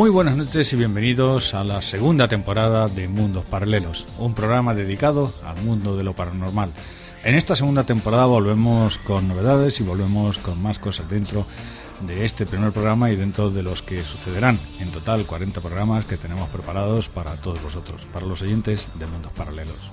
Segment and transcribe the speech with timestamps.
[0.00, 5.30] Muy buenas noches y bienvenidos a la segunda temporada de Mundos Paralelos, un programa dedicado
[5.44, 6.70] al mundo de lo paranormal.
[7.22, 11.44] En esta segunda temporada volvemos con novedades y volvemos con más cosas dentro
[12.00, 14.58] de este primer programa y dentro de los que sucederán.
[14.80, 19.32] En total 40 programas que tenemos preparados para todos vosotros, para los oyentes de Mundos
[19.36, 19.90] Paralelos.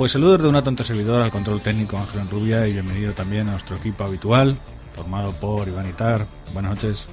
[0.00, 3.50] Pues saludos de una tonta servidor al control técnico Ángel Rubia y bienvenido también a
[3.50, 4.58] nuestro equipo habitual,
[4.94, 6.26] formado por Iván Itar.
[6.54, 7.06] Buenas noches.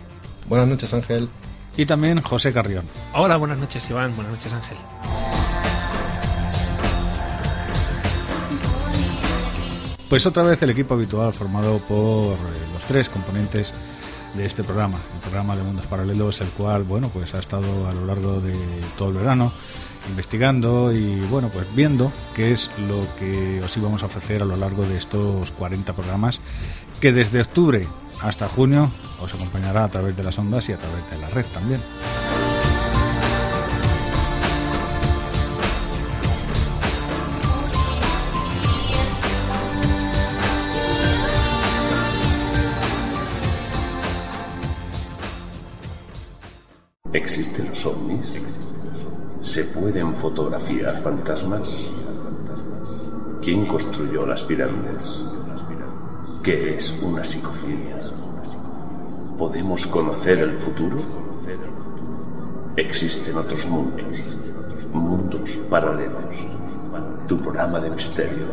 [0.48, 1.28] Buenas noches, Ángel.
[1.76, 2.86] Y también José Carrión.
[3.14, 4.16] Hola, buenas noches, Iván.
[4.16, 4.78] Buenas noches, Ángel.
[10.08, 13.74] Pues otra vez el equipo habitual formado por eh, los tres componentes
[14.34, 17.94] de este programa, el programa de Mundos Paralelos, el cual, bueno, pues ha estado a
[17.94, 18.54] lo largo de
[18.98, 19.52] todo el verano
[20.10, 24.56] investigando y bueno, pues viendo qué es lo que os íbamos a ofrecer a lo
[24.56, 26.40] largo de estos 40 programas
[27.02, 27.88] que desde octubre
[28.22, 28.92] hasta junio
[29.22, 31.82] os acompañará a través de las ondas y a través de la red también.
[47.18, 48.32] ¿Existen los ovnis?
[49.42, 51.68] ¿Se pueden fotografiar fantasmas?
[53.42, 55.20] ¿Quién construyó las pirámides?
[56.44, 57.98] ¿Qué es una psicofonía?
[59.36, 60.98] ¿Podemos conocer el futuro?
[62.76, 64.22] Existen otros mundos,
[64.94, 66.36] mundos paralelos.
[67.28, 68.46] Tu programa de misterio.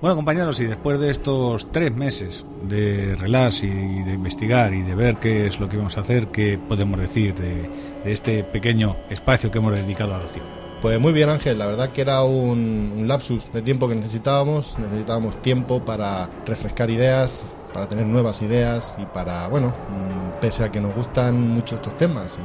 [0.00, 4.94] Bueno, compañeros, y después de estos tres meses de relax y de investigar y de
[4.94, 7.68] ver qué es lo que vamos a hacer, ¿qué podemos decir de,
[8.06, 10.42] este pequeño espacio que hemos dedicado a ocio?
[10.80, 11.58] Pues muy bien, Ángel.
[11.58, 14.78] La verdad que era un, un, lapsus de tiempo que necesitábamos.
[14.78, 20.72] Necesitábamos tiempo para refrescar ideas, para tener nuevas ideas y para, bueno, mm, pese a
[20.72, 22.38] que nos gustan mucho estos temas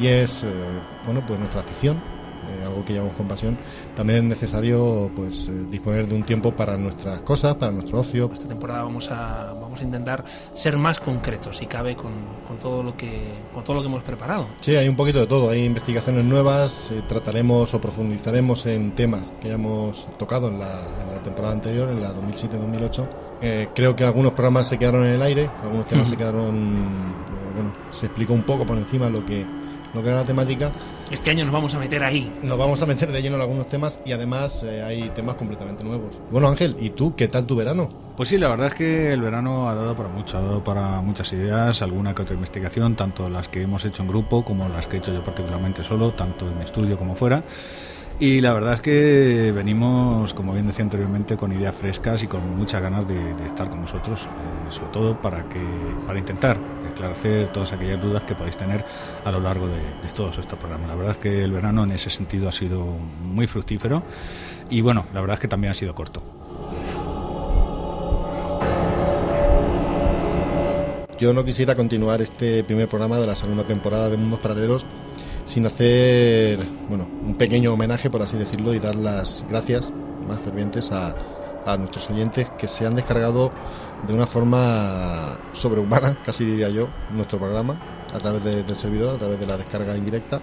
[0.00, 0.48] y, es, eh,
[1.04, 2.15] bueno, pues nuestra afición
[2.64, 3.56] algo que llevamos con pasión,
[3.94, 8.30] también es necesario pues eh, disponer de un tiempo para nuestras cosas, para nuestro ocio.
[8.32, 10.24] Esta temporada vamos a, vamos a intentar
[10.54, 12.12] ser más concretos, si cabe, con,
[12.46, 14.48] con, todo lo que, con todo lo que hemos preparado.
[14.60, 19.34] Sí, hay un poquito de todo, hay investigaciones nuevas, eh, trataremos o profundizaremos en temas
[19.40, 23.06] que ya hemos tocado en la, en la temporada anterior, en la 2007-2008.
[23.42, 26.54] Eh, creo que algunos programas se quedaron en el aire, algunos temas se quedaron,
[27.54, 29.46] bueno, se explicó un poco por encima lo que
[29.96, 30.72] lo que era la temática.
[31.10, 32.32] Este año nos vamos a meter ahí.
[32.42, 35.82] Nos vamos a meter de lleno en algunos temas y además eh, hay temas completamente
[35.82, 36.20] nuevos.
[36.30, 37.88] Bueno, Ángel, ¿y tú qué tal tu verano?
[38.16, 41.00] Pues sí, la verdad es que el verano ha dado para mucho, ha dado para
[41.00, 44.86] muchas ideas, alguna que otra investigación, tanto las que hemos hecho en grupo como las
[44.86, 47.42] que he hecho yo particularmente solo, tanto en mi estudio como fuera.
[48.18, 52.56] Y la verdad es que venimos, como bien decía anteriormente, con ideas frescas y con
[52.56, 55.60] muchas ganas de, estar con vosotros, eh, sobre todo para que
[56.06, 56.58] para intentar
[56.88, 58.82] esclarecer todas aquellas dudas que podéis tener
[59.22, 59.82] a lo largo de,
[60.14, 60.88] todos estos programas.
[60.88, 62.86] La verdad es que el verano en ese sentido ha sido
[63.22, 64.02] muy fructífero
[64.70, 66.22] y bueno, la verdad es que también ha sido corto.
[71.18, 74.86] Yo no quisiera continuar este primer programa de la segunda temporada de Mundos Paralelos
[75.46, 76.58] sin hacer
[76.88, 79.92] bueno, un pequeño homenaje, por así decirlo, y dar las gracias
[80.28, 81.16] más fervientes a,
[81.64, 83.50] a nuestros oyentes que se han descargado
[84.06, 87.80] de una forma sobrehumana, casi diría yo, nuestro programa
[88.12, 90.40] a través de, del servidor, a través de la descarga indirecta.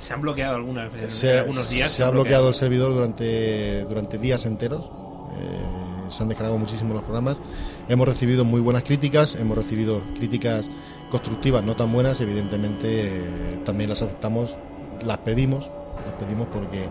[0.00, 1.88] Se han bloqueado algunas veces, se, algunos días.
[1.88, 4.90] Se, se ha bloqueado, bloqueado, el servidor durante, durante días enteros.
[5.38, 7.40] Eh, se han descargado muchísimo los programas.
[7.88, 10.70] Hemos recibido muy buenas críticas, hemos recibido críticas
[11.12, 14.56] constructivas, no tan buenas, evidentemente eh, también las aceptamos,
[15.04, 15.70] las pedimos,
[16.06, 16.88] las pedimos porque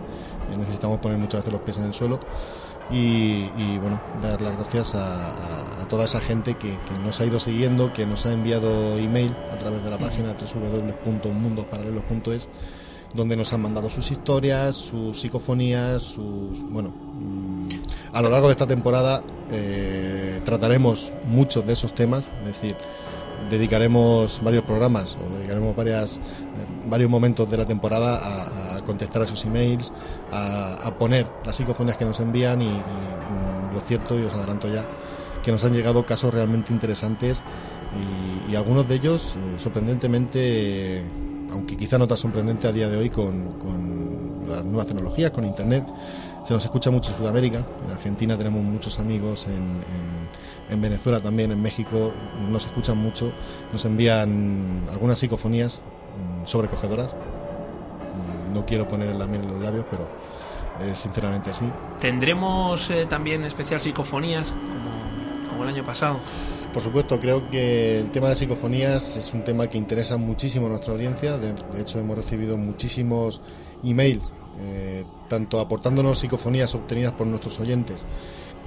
[0.56, 2.19] necesitamos poner muchas veces los pies en el suelo.
[2.91, 7.19] Y, y, bueno, dar las gracias a, a, a toda esa gente que, que, nos
[7.21, 12.50] ha ido siguiendo, que nos ha enviado email a través de la página www.mundosparalelos.es
[13.13, 16.63] donde nos han mandado sus historias, sus psicofonías, sus...
[16.69, 17.68] bueno, mmm,
[18.13, 22.75] a lo largo de esta temporada eh, trataremos muchos de esos temas, es decir,
[23.49, 26.21] dedicaremos varios programas o dedicaremos varias, eh,
[26.88, 29.91] varios momentos de la temporada a, contestar a sus emails,
[30.31, 34.85] a, poner las psicofonías que nos envían y, y lo cierto, y os adelanto ya,
[35.43, 37.43] que nos han llegado casos realmente interesantes
[38.49, 41.03] y, algunos de ellos eh, sorprendentemente,
[41.51, 45.85] aunque quizá no tan sorprendente a día de hoy con las nuevas tecnologías, con Internet,
[46.43, 49.81] Se nos escucha mucho en Sudamérica, en Argentina tenemos muchos amigos, en,
[50.69, 52.11] en Venezuela también, en México
[52.49, 53.31] nos escuchan mucho,
[53.71, 55.81] nos envían algunas psicofonías
[56.41, 57.15] mm, sobrecogedoras.
[57.15, 60.07] Mm, No quiero poner la miel en los labios, pero
[60.89, 61.65] es sinceramente así.
[61.99, 66.19] Tendremos eh, también especial psicofonías, como, como el año pasado.
[66.73, 70.69] Por supuesto, creo que el tema de psicofonías es un tema que interesa muchísimo a
[70.69, 71.37] nuestra audiencia.
[71.37, 73.41] De, de hecho, hemos recibido muchísimos
[73.83, 74.23] emails,
[74.59, 78.06] eh, tanto aportándonos psicofonías obtenidas por nuestros oyentes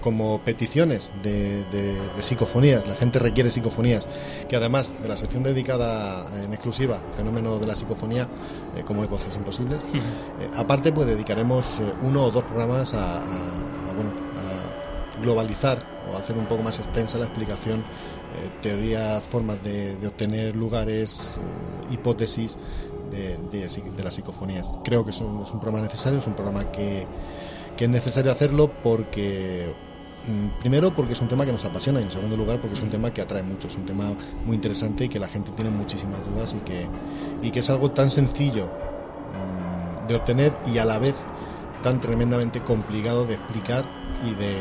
[0.04, 2.86] como peticiones de, de, de, psicofonías.
[2.86, 4.06] La gente requiere psicofonías,
[4.46, 8.28] que además de la sección dedicada en exclusiva, fenómeno de la psicofonía,
[8.76, 13.90] eh, como de voces imposibles, eh, aparte pues dedicaremos uno o dos programas a, a,
[13.90, 19.62] a, bueno, a globalizar o hacer un poco más extensa la explicación, eh, teorías, formas
[19.62, 21.38] de, de, obtener lugares,
[21.90, 22.58] hipótesis
[23.10, 24.74] de, de, de, las psicofonías.
[24.84, 27.06] Creo que es un, es un programa necesario, es un programa que,
[27.76, 29.74] que es necesario hacerlo porque
[30.26, 32.82] mm, primero porque es un tema que nos apasiona y en segundo lugar porque es
[32.82, 34.12] un tema que atrae mucho, es un tema
[34.44, 36.86] muy interesante y que la gente tiene muchísimas dudas y que,
[37.42, 41.24] y que es algo tan sencillo mmm, de obtener y a la vez
[41.82, 43.84] tan tremendamente complicado de explicar
[44.24, 44.54] y de,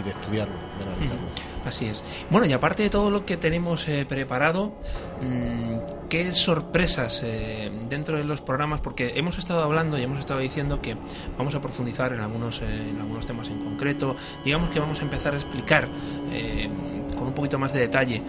[0.00, 1.49] y de estudiarlo, de analizarlo.
[1.64, 2.02] Así es.
[2.30, 4.72] Bueno, y aparte de todo lo que tenemos eh, preparado,
[5.20, 8.80] mmm, ¿qué sorpresas eh, dentro de los programas?
[8.80, 10.96] Porque hemos estado hablando y hemos estado diciendo que
[11.38, 14.16] vamos a profundizar en algunos, eh, en algunos temas en concreto.
[14.44, 15.88] Digamos que vamos a empezar a explicar
[16.32, 16.68] eh,
[17.16, 18.22] con un poquito más de detalle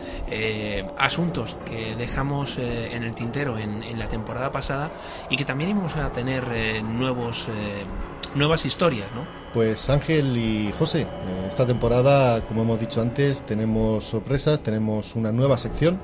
[0.97, 4.91] asuntos que dejamos en el tintero en, en, la temporada pasada
[5.29, 7.47] y que también íbamos a tener nuevos,
[8.35, 9.25] nuevas historias, ¿no?
[9.53, 15.31] Pues Ángel y José, eh, esta temporada, como hemos dicho antes, tenemos sorpresas, tenemos una
[15.31, 15.99] nueva sección.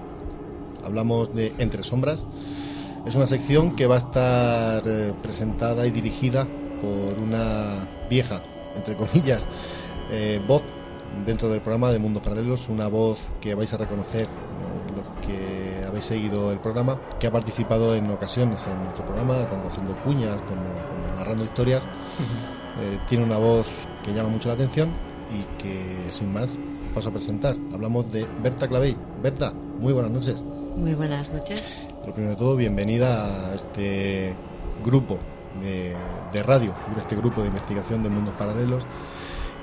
[0.84, 2.28] Hablamos de Entre Sombras.
[3.06, 6.46] Es una sección que va a estar eh, presentada y dirigida
[6.82, 8.44] por una vieja,
[8.76, 9.48] entre comillas,
[10.12, 10.64] eh, voz
[11.26, 14.30] dentro del programa de Mundos Paralelos, una voz que vais a reconocer eh,
[14.96, 19.68] los que habéis seguido el programa, que ha participado en ocasiones en nuestro programa, tanto
[19.68, 21.86] haciendo cuñas como, como narrando historias.
[21.86, 22.58] Uh -huh.
[22.80, 24.92] Eh, tiene una voz que llama mucho la atención
[25.31, 26.58] y que sin más
[26.94, 27.56] paso a presentar.
[27.74, 28.96] Hablamos de Berta Clavey.
[29.22, 30.44] Berta, muy buenas noches.
[30.75, 31.88] Muy buenas noches.
[32.06, 34.36] Lo primero de todo, bienvenida a este
[34.84, 35.19] grupo
[35.62, 35.96] de,
[36.31, 38.86] de radio, este grupo de investigación de mundos paralelos.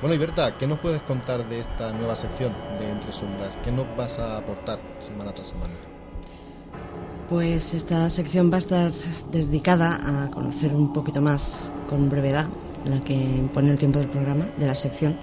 [0.01, 3.57] Bueno, y Berta, ¿qué nos puedes contar de esta nueva sección de Entre Sombras?
[3.63, 5.75] ¿Qué nos vas a aportar semana tras semana?
[7.29, 8.93] Pues esta sección va a estar
[9.33, 12.47] dedicada a conocer un poquito más con brevedad
[12.85, 15.17] la que impone el tiempo del programa, de la sección,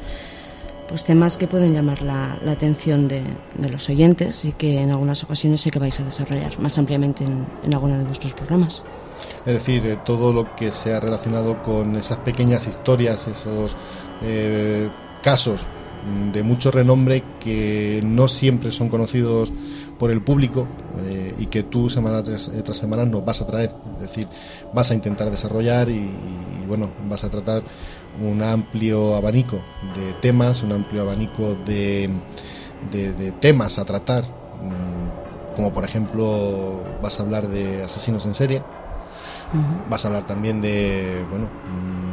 [0.88, 3.24] pues temas que pueden llamar la, atención de,
[3.58, 7.24] de, los oyentes y que en algunas ocasiones sé que vais a desarrollar más ampliamente
[7.24, 8.84] en, en alguno de vuestros programas.
[9.46, 13.78] Es decir, eh, todo lo que sea relacionado con esas pequeñas historias, esos
[14.24, 14.90] eh,
[15.22, 15.68] casos
[16.34, 19.54] de mucho renombre que no siempre son conocidos
[20.02, 20.68] por el público
[20.98, 23.70] eh, y que tú semana tras, eh, tras, semana nos vas a traer.
[23.94, 24.28] Es decir,
[24.74, 27.62] vas a intentar desarrollar y, y, bueno, vas a tratar
[28.20, 29.58] un amplio abanico
[29.94, 32.10] de temas, un amplio abanico de,
[32.90, 38.34] de, de temas a tratar, mm, como por ejemplo vas a hablar de asesinos en
[38.34, 38.64] serie,
[39.54, 39.88] uh -huh.
[39.88, 42.11] vas a hablar también de, bueno, mm,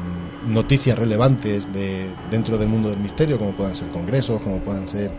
[0.48, 5.12] noticias relevantes de, dentro del mundo del misterio, como puedan ser congresos, como puedan ser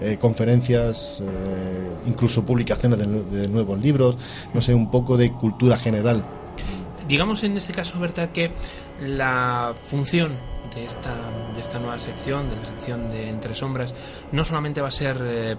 [0.00, 4.18] eh, conferencias, eh, incluso publicaciones de, nuevos libros,
[4.54, 6.24] no sé, un poco de cultura general.
[7.06, 8.52] Digamos en este caso, Berta, que
[9.00, 10.36] la función
[10.74, 11.14] de esta,
[11.54, 13.94] de esta nueva sección, de la sección de Entre Sombras,
[14.32, 15.56] no solamente va a ser eh,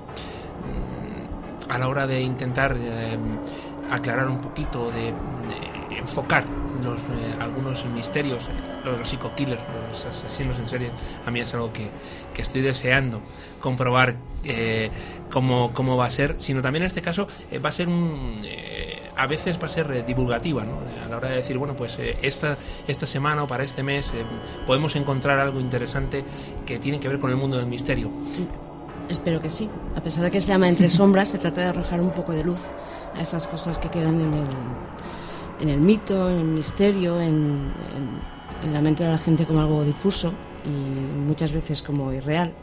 [1.68, 2.78] a la hora de intentar
[3.92, 5.14] aclarar un poquito, de
[5.98, 8.52] enfocar los, eh, algunos misterios, eh,
[8.84, 10.92] lo de los psico-killers, lo de los asesinos en serie,
[11.26, 11.90] a mí es algo que,
[12.34, 13.22] que estoy deseando
[13.60, 14.90] comprobar eh,
[15.32, 18.42] cómo, cómo, va a ser, sino también en este caso eh, va a ser un...
[19.16, 20.80] a veces va a ser divulgativa, ¿no?
[21.04, 22.58] a la hora de decir, bueno, pues esta,
[22.88, 24.12] esta semana o para este mes
[24.66, 26.24] podemos encontrar algo interesante
[26.66, 28.10] que tiene que ver con el mundo del misterio.
[29.10, 29.70] Espero que sí.
[29.96, 32.44] A pesar de que se llama Entre Sombras, se trata de arrojar un poco de
[32.44, 32.62] luz
[33.16, 34.48] a esas cosas que quedan en el,
[35.60, 38.20] en el mito, en el misterio, en, en,
[38.64, 40.34] en, la mente de la gente como algo difuso
[40.66, 42.54] y muchas veces como irreal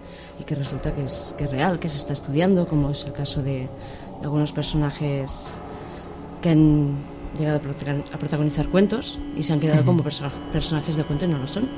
[0.41, 3.12] y que resulta que es, que es real, que se está estudiando, como es el
[3.12, 3.69] caso de,
[4.21, 5.59] de algunos personajes
[6.43, 6.97] que han
[7.38, 7.61] llegado
[8.12, 11.47] a protagonizar cuentos y se han quedado como perso personajes de cuento y no lo
[11.47, 11.69] son.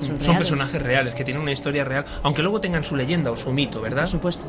[0.00, 3.36] Son, son, personajes reales que tienen una historia real, aunque luego tengan su leyenda o
[3.36, 4.02] su mito, ¿verdad?
[4.02, 4.44] Por supuesto.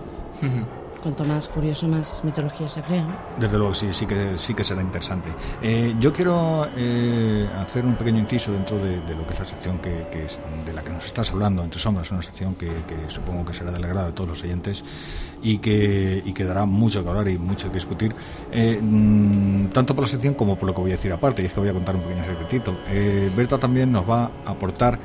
[1.00, 3.06] Cuanto más curioso, más mitología se crea.
[3.39, 5.29] Desde luego, sí, sí que, sí que será interesante.
[5.62, 9.79] Eh, yo quiero eh, hacer un pequeño inciso dentro de, lo que es la sección
[9.79, 10.06] que,
[10.65, 12.70] de la que nos estás hablando, Entre Sombras, una sección que,
[13.08, 14.84] supongo que será del agrado de todos los oyentes
[15.41, 18.13] y que, y que dará mucho que hablar y mucho que discutir,
[18.51, 21.46] eh, mm, tanto por la sección como por lo que voy a decir aparte, y
[21.46, 22.77] es que voy a contar un pequeño secretito.
[23.36, 25.00] Berta también nos va a aportar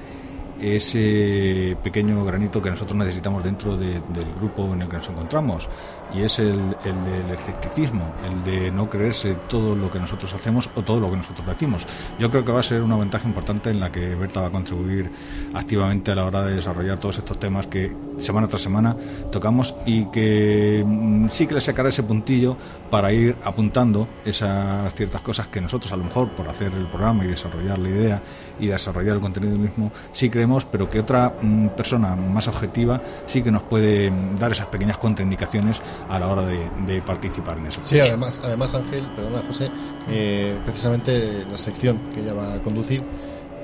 [0.65, 4.01] ese pequeño granito que nosotros necesitamos dentro del
[4.37, 5.69] grupo en el que nos encontramos
[6.15, 10.83] y es el, del escepticismo, el de no creerse todo lo que nosotros hacemos o
[10.83, 11.87] todo lo que nosotros decimos.
[12.19, 14.51] Yo creo que va a ser una ventaja importante en la que Berta va a
[14.51, 15.11] contribuir
[15.55, 18.97] activamente a la hora de desarrollar todos estos temas que semana tras semana
[19.33, 22.57] tocamos y que mm, sí que le sacará ese puntillo
[22.91, 27.25] para ir apuntando esas ciertas cosas que nosotros a lo mejor por hacer el programa
[27.25, 28.23] y desarrollar la idea
[28.61, 33.43] y desarrollar el contenido mismo sí creemos, pero que otra mm, persona más objetiva sí
[33.43, 37.81] que nos puede mm, dar esas pequeñas contraindicaciones a la hora de, participar en eso.
[37.83, 39.69] Sí, además, además Ángel, perdona José,
[40.09, 43.03] eh, precisamente la sección que ella va a conducir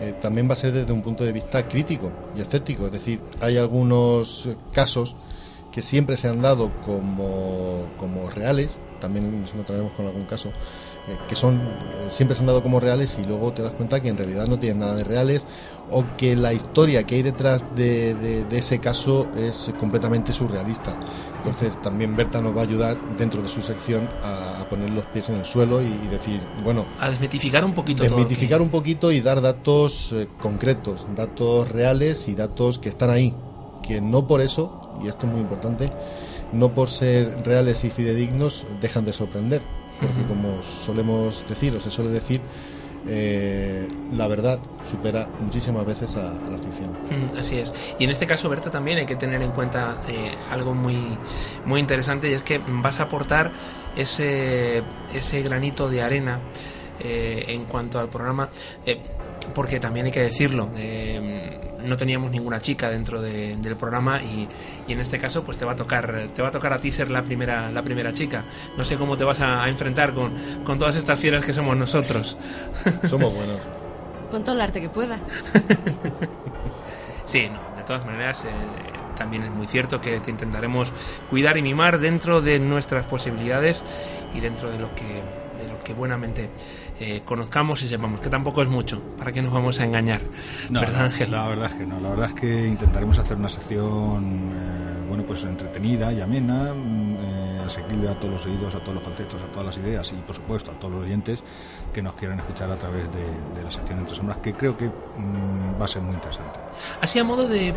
[0.01, 3.21] eh, también va a ser desde un punto de vista crítico y escéptico, es decir,
[3.41, 5.15] hay algunos casos
[5.71, 10.53] que siempre se han dado como, como reales, también nos encontraremos con algún caso,
[11.09, 14.01] eh, que son eh, siempre se han dado como reales y luego te das cuenta
[14.01, 15.47] que en realidad no tienen nada de reales
[15.91, 20.99] o que la historia que hay detrás de, ese caso es completamente surrealista.
[21.39, 25.31] Entonces también Berta nos va a ayudar dentro de su sección a, poner los pies
[25.31, 26.87] en el suelo y, decir, bueno...
[27.01, 28.05] A desmitificar un poquito.
[28.05, 33.35] Desmitificar un poquito y dar datos eh, concretos, datos reales y datos que están ahí,
[33.83, 35.91] que no por eso, y esto es muy importante,
[36.53, 41.91] no por ser reales y fidedignos dejan de sorprender porque como solemos decir o se
[41.91, 42.41] suele decir,
[43.09, 46.97] eh, la verdad supera muchísimas veces a, la ficción.
[47.39, 47.73] así es.
[47.99, 51.17] Y en este caso, Berta, también hay que tener en cuenta eh, algo muy,
[51.65, 53.53] muy interesante y es que vas a aportar
[53.97, 54.83] ese,
[55.15, 56.41] ese granito de arena
[57.01, 58.51] eh, en cuanto al programa,
[59.55, 60.69] porque también hay que decirlo
[61.85, 64.49] no teníamos ninguna chica dentro del programa y,
[64.89, 67.11] en este caso pues te va a tocar te va a tocar a ti ser
[67.11, 68.45] la primera la primera chica.
[68.77, 70.33] No sé cómo te vas a, enfrentar con,
[70.65, 72.37] con, todas estas fieras que somos nosotros.
[73.09, 73.61] Somos buenos.
[74.31, 75.19] Con todo el arte que pueda.
[77.27, 78.49] Sí no de todas maneras eh,
[79.17, 80.93] también es muy cierto que te intentaremos
[81.29, 83.83] cuidar y mimar dentro de nuestras posibilidades
[84.35, 85.23] y dentro de lo que
[85.85, 86.51] que buenamente
[86.99, 90.21] eh, conozcamos y sepamos, que tampoco es mucho, ¿para qué nos vamos a engañar?
[90.69, 91.31] ¿Verdad, Ángel?
[91.31, 95.25] La verdad es que no, la verdad es que intentaremos hacer una sección, eh, bueno,
[95.25, 99.43] pues entretenida y amena, mm, eh, asequible a todos los oídos, a todos los conceptos,
[99.43, 101.43] a todas las ideas y, por supuesto, a todos los oyentes
[101.93, 105.81] que nos quieran escuchar a través de, la sección Entre Sombras, que creo que mm,
[105.81, 106.59] va a ser muy interesante.
[107.01, 107.75] Así a modo de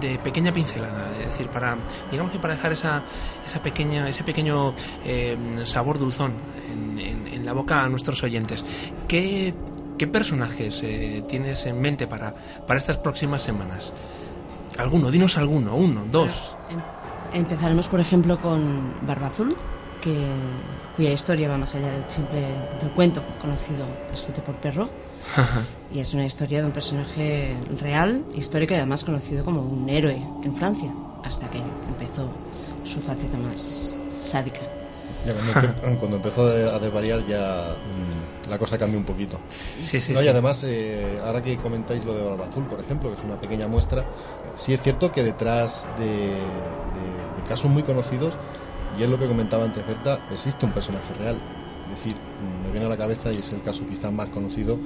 [0.00, 1.76] de pequeña pincelada, es decir, para
[2.10, 3.02] digamos que para dejar esa,
[3.44, 4.74] esa pequeña ese pequeño
[5.04, 6.34] eh, sabor dulzón
[6.70, 8.64] en, la boca a nuestros oyentes.
[9.06, 9.52] ¿Qué,
[9.98, 12.34] qué personajes eh, tienes en mente para,
[12.66, 13.92] para estas próximas semanas?
[14.78, 15.10] ¿Alguno?
[15.10, 16.56] Dinos alguno, uno, dos.
[16.70, 16.80] Em,
[17.40, 19.54] empezaremos, por ejemplo, con Barba Azul,
[20.00, 20.26] que,
[20.96, 22.46] cuya historia va más allá del simple
[22.80, 24.88] del cuento conocido, escrito por Perro
[25.94, 30.22] y es una historia de un personaje real, histórico y además conocido como un héroe
[30.42, 30.92] en Francia,
[31.24, 32.28] hasta que empezó
[32.84, 34.60] su faceta más sádica.
[35.98, 39.40] cuando, empezó a desvariar ya mm, la cosa cambió un poquito.
[39.80, 43.16] Sí, sí, Y además, eh, ahora que comentáis lo de Barba Azul, por ejemplo, que
[43.18, 44.04] es una pequeña muestra,
[44.54, 46.32] sí es cierto que detrás de,
[47.48, 48.34] casos muy conocidos,
[48.98, 51.36] y es lo que comentaba antes Berta, existe un personaje real.
[51.84, 52.14] Es decir,
[52.62, 54.78] me viene a la cabeza, y es el caso quizás más conocido,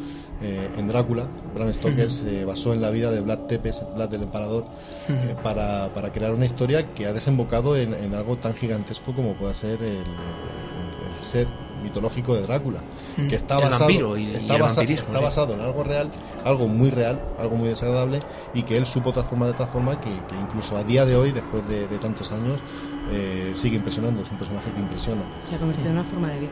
[0.42, 4.24] eh, en Drácula, Bram Stoker se basó en la vida de Vlad Tepes, Vlad del
[4.24, 4.66] Emperador,
[5.08, 9.34] eh, para, para, crear una historia que ha desembocado en, en, algo tan gigantesco como
[9.34, 11.48] puede ser el, el ser
[11.82, 12.80] mitológico de Drácula,
[13.16, 16.10] que está basado, está, basado en algo real,
[16.44, 18.20] algo muy real, algo muy desagradable,
[18.54, 21.66] y que él supo transformar de tal forma que, incluso a día de hoy, después
[21.68, 22.60] de, tantos años,
[23.10, 25.22] eh, sigue impresionando, es un personaje que impresiona.
[25.44, 26.50] Se ha convertido en una forma de vida.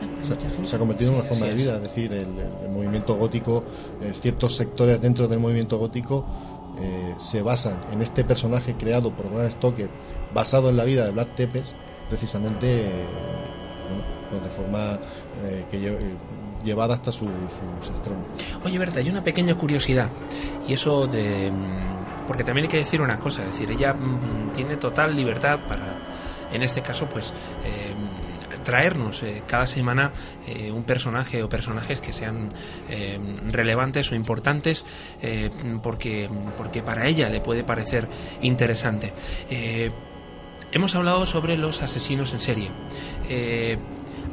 [0.65, 2.27] Se, ha convertido en una forma de vida, es decir, el,
[2.69, 3.63] movimiento gótico,
[4.01, 6.25] eh, ciertos sectores dentro del movimiento gótico
[6.79, 9.89] eh, se basan en este personaje creado por Bram Stoker,
[10.33, 11.75] basado en la vida de Vlad Tepes,
[12.09, 12.85] precisamente
[14.29, 14.99] pues, de forma
[15.43, 15.95] eh, que
[16.63, 17.29] llevada hasta sus
[17.89, 18.25] extremos.
[18.63, 20.09] Oye, Berta, hay una pequeña curiosidad,
[20.67, 21.51] y eso de.
[21.51, 25.59] Mm, porque también hay que decir una cosa, es decir, ella mm, tiene total libertad
[25.67, 26.06] para,
[26.57, 27.33] en este caso, pues.
[27.63, 27.95] Eh,
[28.63, 30.11] traernos eh, cada semana
[30.73, 32.51] un personaje o personajes que sean
[33.47, 34.83] relevantes o importantes
[35.81, 38.09] porque, porque para ella le puede parecer
[38.41, 39.13] interesante
[40.73, 42.71] hemos hablado sobre los asesinos en serie.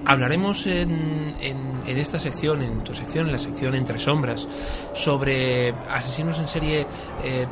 [0.05, 4.49] Hablaremos en, en, esta sección, en tu sección, en la sección Entre Sombras,
[4.95, 6.87] sobre asesinos en serie
[7.23, 7.47] eh,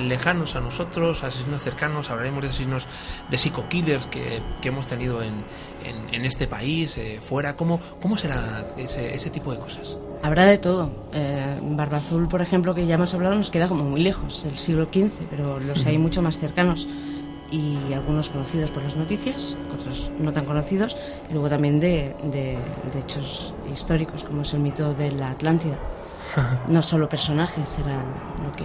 [0.00, 2.86] lejanos a nosotros, asesinos cercanos, hablaremos de asesinos
[3.30, 5.44] de psico-killers que, que, hemos tenido en,
[5.84, 7.56] en este país, eh, fuera.
[7.56, 9.98] ¿Cómo, ¿Cómo será ese, ese tipo de cosas?
[10.22, 10.90] Habrá de todo.
[11.12, 14.58] Eh, Barba Azul, por ejemplo, que ya hemos hablado, nos queda como muy lejos, del
[14.58, 16.88] siglo XV, pero los hay mucho más cercanos
[17.50, 20.96] y algunos conocidos por las noticias, otros no tan conocidos,
[21.28, 22.58] y luego también de, de,
[22.98, 25.78] hechos históricos, como es el mito de la Atlántida.
[26.68, 28.04] No solo personajes será
[28.44, 28.64] lo que,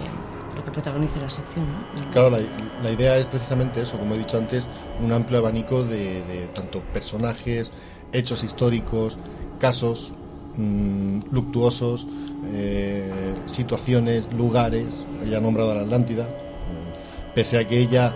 [0.56, 1.66] lo que protagoniza la sección.
[2.10, 2.40] Claro, la,
[2.82, 4.68] la, idea es precisamente eso, como he dicho antes,
[5.00, 7.72] un amplio abanico de, de tanto personajes,
[8.12, 9.16] hechos históricos,
[9.60, 10.12] casos
[10.56, 12.06] mmm, luctuosos,
[12.52, 15.06] eh, situaciones, lugares.
[15.24, 16.28] Ella ha nombrado a la Atlántida,
[17.34, 18.14] pese a que ella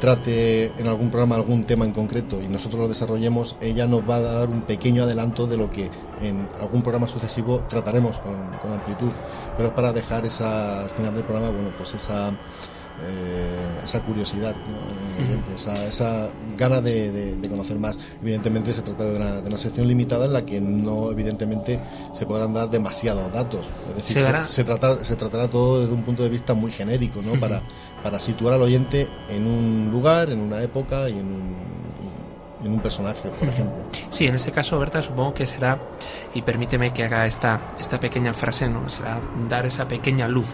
[0.00, 4.16] trate en algún programa algún tema en concreto y nosotros lo desarrollemos, ella nos va
[4.16, 9.12] a dar un pequeño adelanto de lo que en algún programa sucesivo trataremos con, amplitud.
[9.56, 13.47] Pero es para dejar esa, al final del programa, bueno, pues esa eh,
[13.88, 14.54] esa curiosidad,
[15.54, 17.98] esa, esa, gana de, conocer más.
[18.22, 21.80] Evidentemente se trata de una, sección limitada en la que no, evidentemente,
[22.12, 23.66] se podrán dar demasiados datos.
[23.90, 27.40] Es decir, se, se, se tratará todo desde un punto de vista muy genérico, ¿no?
[27.40, 27.62] para,
[28.02, 31.56] para situar al oyente en un lugar, en una época y en un,
[32.64, 33.76] en un personaje, por ejemplo.
[34.10, 35.78] Sí, en este caso, Berta, supongo que será,
[36.34, 38.88] y permíteme que haga esta, esta pequeña frase, ¿no?
[38.88, 40.48] Será dar esa pequeña luz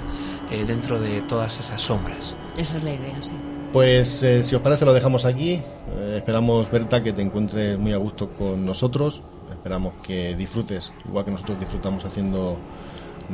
[0.50, 2.36] eh, dentro de todas esas sombras.
[2.56, 3.32] Esa es la idea, sí.
[3.72, 5.60] Pues eh, si os parece lo dejamos aquí.
[5.96, 9.22] Eh, esperamos, Berta, que te encuentres muy a gusto con nosotros.
[9.50, 12.58] Esperamos que disfrutes, igual que nosotros disfrutamos haciendo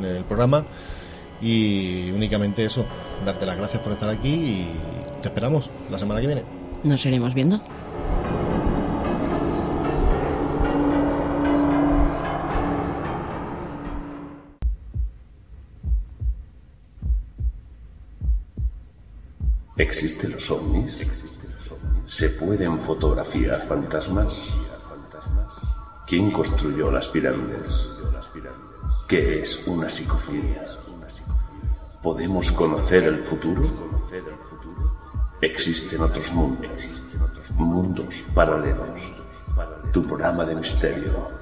[0.02, 0.64] el programa.
[1.42, 2.84] Y únicamente eso,
[3.24, 4.68] darte las gracias por estar aquí y
[5.22, 6.44] te esperamos la semana que viene.
[6.84, 7.60] Nos iremos viendo.
[19.80, 21.00] ¿Existen los ovnis?
[22.04, 24.34] ¿Se pueden fotografiar fantasmas?
[26.06, 27.86] ¿Quién construyó las pirámides?
[29.08, 30.62] ¿Qué es una psicofonía?
[32.02, 33.62] ¿Podemos conocer el futuro?
[35.40, 36.82] Existen otros mundos,
[37.54, 39.00] mundos paralelos.
[39.94, 41.39] Tu programa de misterio.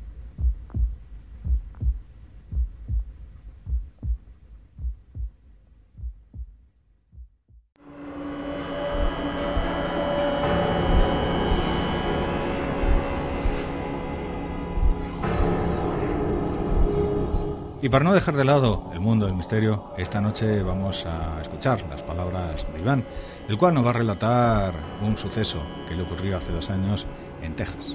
[17.81, 21.85] Y para no dejar de lado el mundo del misterio, esta noche vamos a escuchar
[21.89, 23.05] las palabras de Iván,
[23.49, 27.07] el cual nos va a relatar un suceso que le ocurrió hace dos años
[27.41, 27.95] en Texas.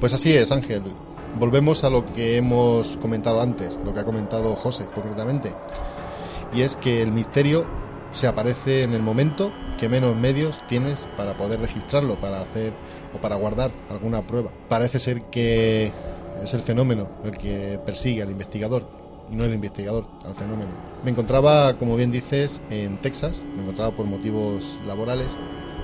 [0.00, 0.82] Pues así es, Ángel.
[1.38, 5.54] Volvemos a lo que hemos comentado antes, lo que ha comentado José concretamente.
[6.52, 7.64] Y es que el misterio
[8.10, 12.74] se aparece en el momento que menos medios tienes para poder registrarlo, para hacer
[13.16, 14.50] o para guardar alguna prueba.
[14.68, 15.90] Parece ser que
[16.42, 20.70] es el fenómeno el que persigue al investigador, y no el investigador al fenómeno.
[21.04, 25.38] Me encontraba, como bien dices, en Texas, me encontraba por motivos laborales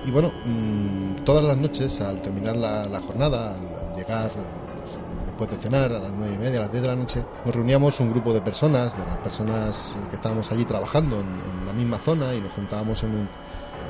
[0.06, 4.96] y bueno, mm, todas las noches al terminar la, jornada, al, llegar pues,
[5.26, 7.54] después de cenar a las nueve y media, a las diez de la noche, nos
[7.54, 11.98] reuníamos un grupo de personas, de las personas que estábamos allí trabajando en, la misma
[11.98, 13.28] zona y nos juntábamos en un,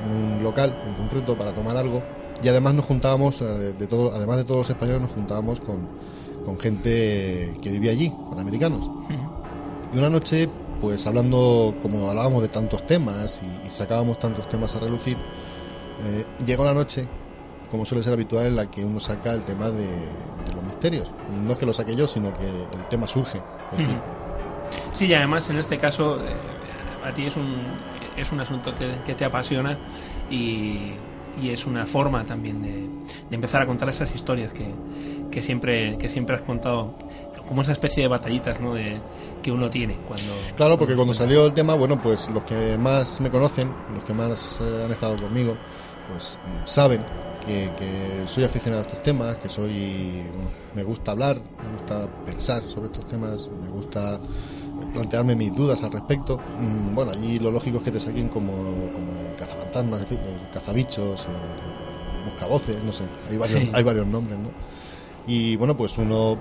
[0.03, 2.03] en un, local en concreto para tomar algo
[2.43, 5.87] y además nos juntábamos, eh, de, todo, además de todos los españoles, nos juntábamos con,
[6.45, 8.89] con gente que vivía allí, con americanos.
[9.93, 10.47] Y una noche,
[10.81, 15.17] pues hablando, como hablábamos de tantos temas y, sacábamos tantos temas a relucir,
[16.03, 17.07] eh, llegó la noche,
[17.71, 19.87] como suele ser habitual, en la que uno saca el tema de,
[20.53, 21.11] los misterios.
[21.43, 23.41] No es que lo saque yo, sino que el tema surge.
[24.93, 27.55] Sí, y además en este caso, eh, a ti es un,
[28.15, 29.77] es un asunto que, te apasiona
[30.29, 30.93] y,
[31.41, 32.87] y, es una forma también de,
[33.29, 34.67] de, empezar a contar esas historias que,
[35.31, 36.93] que, siempre, que siempre has contado
[37.49, 38.75] como esa especie de batallitas ¿no?
[38.75, 39.01] de,
[39.41, 40.31] que uno tiene cuando...
[40.55, 44.13] Claro, porque cuando salió el tema, bueno, pues los que más me conocen, los que
[44.13, 45.57] más eh, han estado conmigo,
[46.11, 47.03] pues saben
[47.43, 50.21] que, soy aficionado a estos temas, que soy...
[50.75, 54.19] me gusta hablar, me gusta pensar sobre estos temas, me gusta
[54.93, 56.39] plantearme mis dudas al respecto.
[56.59, 58.53] Mm, bueno, allí lo lógico es que te saquen como,
[58.91, 64.51] como el cazafantasmas, el cazabichos, el buscavoces, no sé, hay varios, hay varios nombres, ¿no?
[65.25, 66.37] Y bueno, pues uno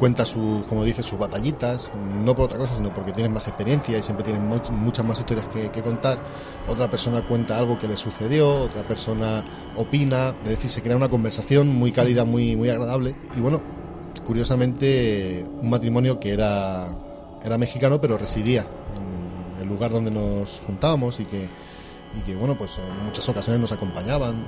[0.00, 1.90] cuenta sus, como dice, sus batallitas,
[2.24, 5.46] no por otra cosa, sino porque tienen más experiencia y siempre tienen muchas más historias
[5.48, 6.22] que, contar.
[6.66, 9.44] Otra persona cuenta algo que le sucedió, otra persona
[9.76, 13.14] opina, es decir, se crea una conversación muy cálida, muy, muy agradable.
[13.36, 13.60] Y bueno,
[14.24, 16.88] curiosamente, un matrimonio que era,
[17.44, 18.66] era mexicano, pero residía
[19.56, 21.46] en el lugar donde nos juntábamos y que,
[22.18, 24.46] y que, bueno, pues en muchas ocasiones nos acompañaban,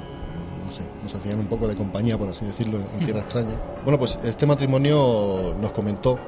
[1.02, 3.54] nos hacían un poco de compañía, por así decirlo, en tierra extraña.
[3.84, 6.18] Bueno, pues este matrimonio nos comentó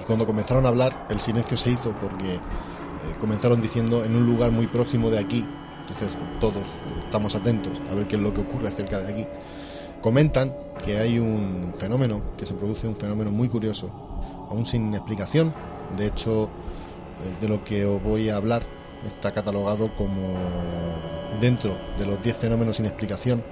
[0.00, 2.38] y cuando comenzaron a hablar el silencio se hizo porque eh,
[3.20, 5.44] comenzaron diciendo en un lugar muy próximo de aquí,
[5.80, 6.66] entonces todos
[7.04, 9.26] estamos atentos a ver qué es lo que ocurre cerca de aquí.
[10.00, 13.90] Comentan que hay un fenómeno, que se produce un fenómeno muy curioso,
[14.50, 15.54] aún sin explicación.
[15.96, 18.62] De hecho, eh, de lo que os voy a hablar
[19.06, 20.34] está catalogado como
[21.40, 23.42] dentro de los 10 fenómenos sin explicación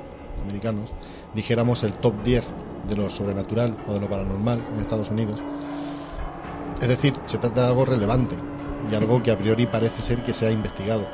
[0.43, 0.93] americanos,
[1.35, 2.53] dijéramos el top 10
[2.89, 5.43] de lo sobrenatural o de lo paranormal en Estados Unidos.
[6.81, 8.37] Es decir, se trata de algo relevante
[8.91, 11.07] y algo que a priori parece ser que se ha investigado.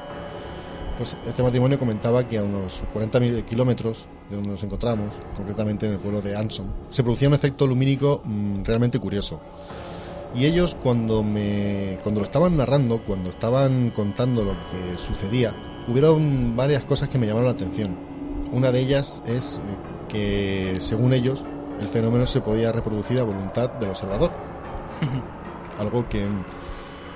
[0.96, 5.92] Pues este matrimonio comentaba que a unos 40 kilómetros de donde nos encontramos, concretamente en
[5.92, 9.40] el pueblo de Anson, se producía un efecto lumínico mm, realmente curioso.
[10.34, 15.56] Y ellos cuando me cuando lo estaban narrando, cuando estaban contando lo que sucedía,
[15.88, 18.09] hubieron varias cosas que me llamaron la atención.
[18.52, 19.60] Una de ellas es
[20.12, 21.44] eh, que, según ellos,
[21.80, 24.32] el fenómeno se podía reproducir a voluntad del observador.
[25.78, 26.44] Algo que en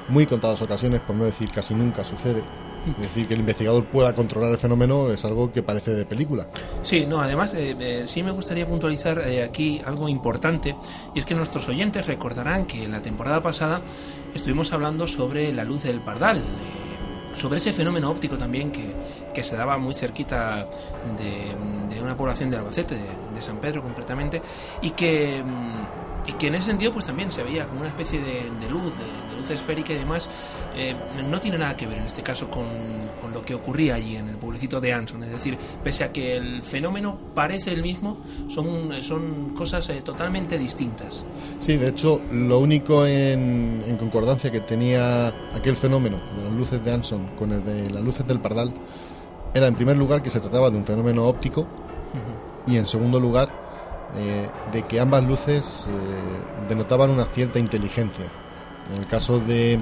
[0.08, 2.42] muy contadas ocasiones, por no decir casi nunca, sucede.
[2.86, 6.46] Es decir, que el investigador pueda controlar el fenómeno es algo que parece de película.
[6.82, 10.76] Sí, no, además eh, eh, sí me gustaría puntualizar aquí algo importante
[11.14, 13.80] y es que nuestros oyentes recordarán que en la temporada pasada
[14.34, 16.42] estuvimos hablando sobre la luz del pardal
[17.34, 18.94] sobre ese fenómeno óptico también que,
[19.32, 20.66] que se daba muy cerquita
[21.18, 24.40] de, de una población de Albacete, de, San Pedro concretamente,
[24.82, 28.20] y que, mm, y que en ese sentido pues también se veía como una especie
[28.20, 30.28] de, luz, de, luz esférica y demás.
[30.76, 30.94] Eh,
[31.28, 32.66] no tiene nada que ver en este caso con,
[33.20, 36.36] con, lo que ocurría allí en el pueblecito de Anson, es decir, pese a que
[36.36, 41.24] el fenómeno parece el mismo, son, son cosas eh, totalmente distintas.
[41.58, 46.84] Sí, de hecho, lo único en, en concordancia que tenía aquel fenómeno de las luces
[46.84, 48.72] de Anson con el de las luces del Pardal
[49.54, 51.66] era en primer lugar que se trataba de un fenómeno óptico
[52.66, 53.63] y en segundo lugar
[54.16, 58.26] eh, de que ambas luces eh, denotaban una cierta inteligencia.
[58.90, 59.80] En el caso de,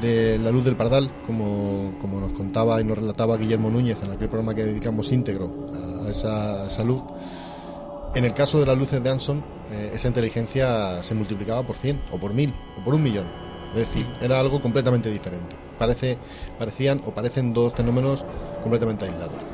[0.00, 4.12] de la luz del Pardal, como, como, nos contaba y nos relataba Guillermo Núñez en
[4.12, 5.66] aquel programa que dedicamos íntegro
[6.04, 7.02] a esa, luz,
[8.14, 9.42] en el caso de las luces de Anson,
[9.72, 13.26] eh, esa inteligencia se multiplicaba por 100 o por 1000 o por un millón.
[13.72, 15.56] Es decir, era algo completamente diferente.
[15.78, 16.18] Parece,
[16.58, 18.24] parecían o parecen dos fenómenos
[18.62, 19.44] completamente aislados.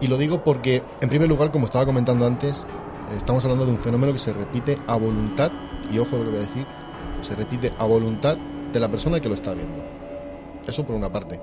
[0.00, 2.66] Y lo digo porque, en primer lugar, como estaba comentando antes,
[3.16, 5.50] estamos hablando de un fenómeno que se repite a voluntad,
[5.90, 6.66] y ojo lo que voy a decir,
[7.22, 9.84] se repite a voluntad de la persona que lo está viendo.
[10.66, 11.40] Eso por una parte.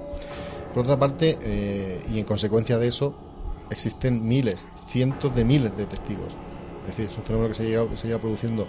[0.73, 3.15] Por otra parte, eh, y en consecuencia de eso,
[3.69, 6.37] existen miles, cientos de miles de testigos.
[6.81, 8.67] Es decir, es un fenómeno que se lleva, se lleva produciendo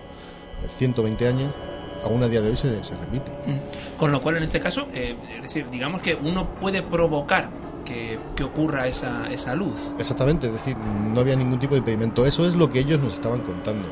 [0.69, 1.57] 120 años
[2.05, 3.31] aún a día de hoy se, repite.
[3.47, 3.97] Mm.
[3.97, 7.51] Con lo cual, en este caso, eh, es decir, digamos que uno puede provocar
[7.85, 9.93] que, ocurra esa, esa, luz.
[9.99, 12.27] Exactamente, es decir, no había ningún tipo de impedimento.
[12.27, 13.91] Eso es lo que ellos nos estaban contando.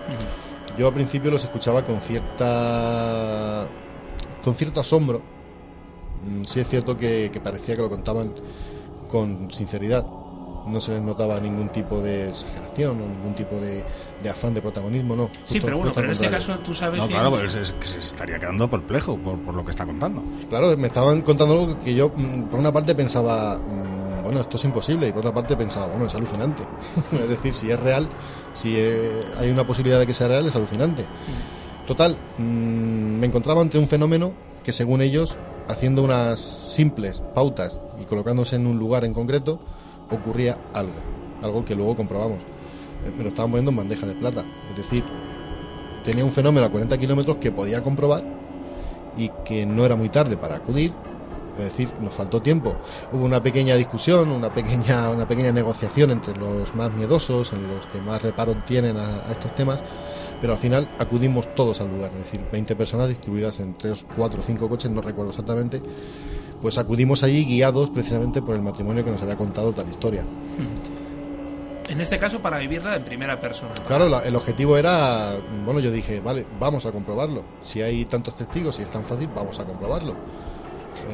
[0.76, 3.68] Yo al principio los escuchaba con cierta
[4.42, 5.22] con cierto asombro.
[6.24, 8.34] Mm, sí es cierto que parecía que lo contaban
[9.10, 10.06] con sinceridad
[10.66, 13.84] no se les notaba ningún tipo de exageración o ningún tipo de,
[14.28, 15.30] afán de protagonismo, no.
[15.44, 17.00] sí, pero bueno, pero en este caso tú sabes.
[17.00, 20.22] No, claro, pues es, que se estaría quedando perplejo por, por, lo que está contando.
[20.48, 24.56] Claro, me estaban contando algo que yo, mm, por una parte, pensaba, mm, bueno, esto
[24.56, 26.62] es imposible, y por otra parte, pensaba, bueno, es alucinante.
[27.12, 28.08] es decir, si es real,
[28.52, 31.06] si eh, hay una posibilidad de que sea real, es alucinante.
[31.86, 38.04] Total, mm, me encontraba ante un fenómeno que, según ellos, haciendo unas simples pautas y
[38.04, 39.60] colocándose en un lugar en concreto,
[40.10, 40.94] ocurría algo,
[41.42, 42.42] algo que luego comprobamos.
[43.04, 45.04] Eh, me lo estaban en bandeja de plata, es decir,
[46.04, 48.24] tenía un fenómeno a 40 kilómetros que podía comprobar
[49.16, 50.92] y que no era muy tarde para acudir.
[51.58, 52.76] Es decir, nos faltó tiempo.
[53.12, 57.86] Hubo una pequeña discusión, una pequeña, una pequeña negociación entre los más miedosos, en los
[57.86, 59.82] que más reparo tienen a estos temas,
[60.40, 64.42] pero al final acudimos todos al lugar, es decir, 20 personas distribuidas en 3, 4,
[64.42, 65.82] 5 coches, no recuerdo exactamente,
[66.60, 70.24] pues acudimos allí guiados precisamente por el matrimonio que nos había contado tal historia.
[71.88, 73.72] En este caso para vivirla en primera persona.
[73.86, 77.44] Claro, el objetivo era, bueno, yo dije, vale, vamos a comprobarlo.
[77.62, 80.14] Si hay tantos testigos y es tan fácil, vamos a comprobarlo.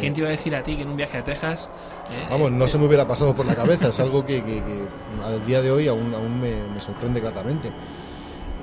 [0.00, 1.70] ¿Quién te iba a decir a ti que en un viaje a Texas...
[2.10, 4.62] Eh, vamos, no se me hubiera pasado por la cabeza, es algo que, que,
[5.24, 7.72] al día de hoy aún, aún me, me sorprende gratamente.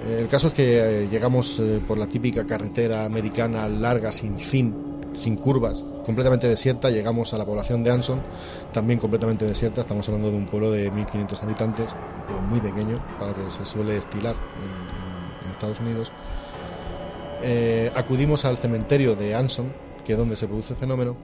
[0.06, 4.76] El caso es que eh, llegamos eh, por la típica carretera americana larga, sin fin,
[5.14, 6.90] sin curvas, completamente desierta.
[6.90, 8.22] Llegamos a la población de Anson,
[8.74, 9.82] también completamente desierta.
[9.82, 11.96] Estamos hablando de un pueblo de 1.500 habitantes,
[12.28, 16.12] pero muy pequeño para lo que se suele estilar en, Estados Unidos.
[17.42, 19.72] Eh, acudimos al cementerio de Anson,
[20.04, 21.16] que es donde se produce el fenómeno.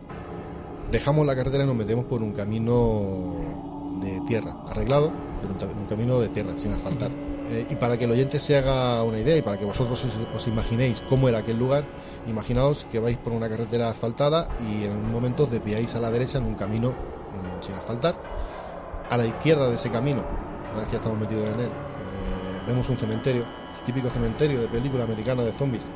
[0.91, 5.11] Dejamos la carretera y nos metemos por un camino de tierra, arreglado,
[5.41, 7.11] pero un, un camino de tierra, sin asfaltar.
[7.49, 10.47] Eh, y para que el oyente se haga una idea y para que vosotros os,
[10.47, 11.83] imaginéis cómo era aquel lugar,
[12.27, 16.11] imaginaos que vais por una carretera asfaltada y en un momento os desviáis a la
[16.11, 18.15] derecha en un camino mm, sin asfaltar.
[19.09, 20.23] A la izquierda de ese camino,
[20.71, 23.47] una vez que estamos metidos en él, eh, vemos un cementerio,
[23.79, 25.89] el típico cementerio de película americana de zombies,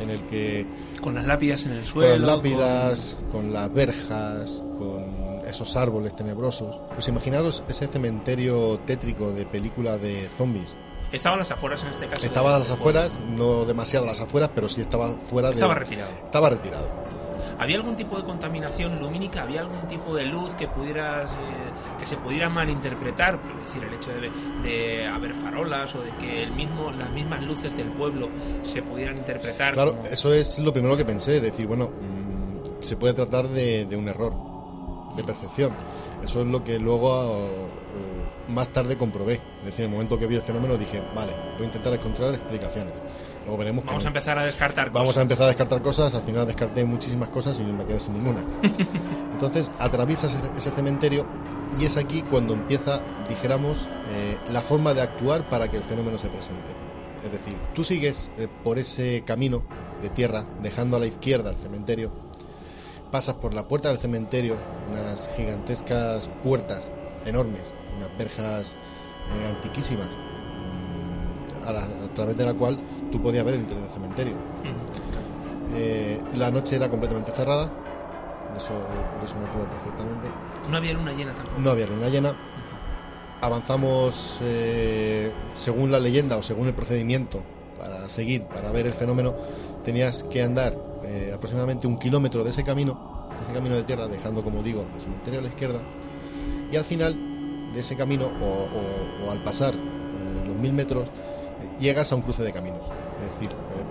[0.00, 0.66] en el que
[1.00, 2.26] Con las lápidas en el con suelo.
[2.26, 3.52] las lápidas, con...
[3.52, 6.82] las verjas, con esos árboles tenebrosos.
[6.94, 10.70] Pues imaginaros ese cementerio tétrico de película de zombies.
[10.70, 12.24] con- Estaba a las afueras en este caso.
[12.24, 15.54] Estaba a las afueras, no demasiado a las afueras, pero sí estaba fuera de.
[15.54, 16.10] Estaba retirado.
[16.24, 16.88] Estaba retirado.
[17.60, 19.42] ¿Había algún tipo de contaminación lumínica?
[19.42, 21.36] ¿Había algún tipo de luz que pudieras eh,
[21.98, 23.38] que se pudiera malinterpretar?
[23.58, 24.30] Es decir, el hecho de,
[24.68, 28.30] de haber farolas o de que el mismo, las mismas luces del pueblo
[28.62, 29.74] se pudieran interpretar.
[29.74, 33.84] Claro, como- eso es lo primero que pensé, decir, bueno, mm, se puede tratar de,
[33.84, 34.32] de un error
[35.16, 35.74] de percepción.
[36.24, 39.34] Eso es lo que luego eh, más tarde comprobé.
[39.60, 42.32] Es decir, en el momento que vi el fenómeno dije, vale, voy a intentar encontrar
[42.32, 43.02] explicaciones.
[43.50, 45.22] Luego veremos Vamos a empezar a descartar Vamos a cosas.
[45.22, 48.44] empezar a descartar cosas, al final descarté muchísimas cosas y me quedé sin ninguna.
[49.32, 51.26] Entonces atraviesas ese, ese cementerio
[51.80, 56.16] y es aquí cuando empieza, dijéramos, eh, la forma de actuar para que el fenómeno
[56.16, 56.70] se presente.
[57.24, 59.64] Es decir, tú sigues eh, por ese camino
[60.00, 62.12] de tierra, dejando a la izquierda el cementerio,
[63.10, 64.54] pasas por la puerta del cementerio,
[64.92, 66.88] unas gigantescas puertas
[67.26, 68.76] enormes, unas verjas
[69.42, 72.78] eh, antiquísimas, mm, a, la- a través de la cual
[73.10, 74.34] tú podías ver el interior del cementerio.
[75.72, 77.70] Eh, la noche era completamente cerrada,
[78.56, 78.72] eso,
[79.24, 80.28] eso me acuerdo perfectamente.
[80.68, 81.60] No había luna llena tampoco.
[81.60, 82.36] No había luna llena.
[83.42, 87.42] Avanzamos eh, según la leyenda o según el procedimiento
[87.78, 89.34] para seguir, para ver el fenómeno,
[89.84, 94.08] tenías que andar eh, aproximadamente un kilómetro de ese camino, de ese camino de tierra,
[94.08, 95.80] dejando, como digo, el cementerio a la izquierda.
[96.70, 99.78] Y al final de ese camino, o, o- o al pasar eh,
[100.46, 101.08] los mil metros,
[101.78, 102.82] llegas a un cruce de caminos.
[103.18, 103.84] Es decir, eh,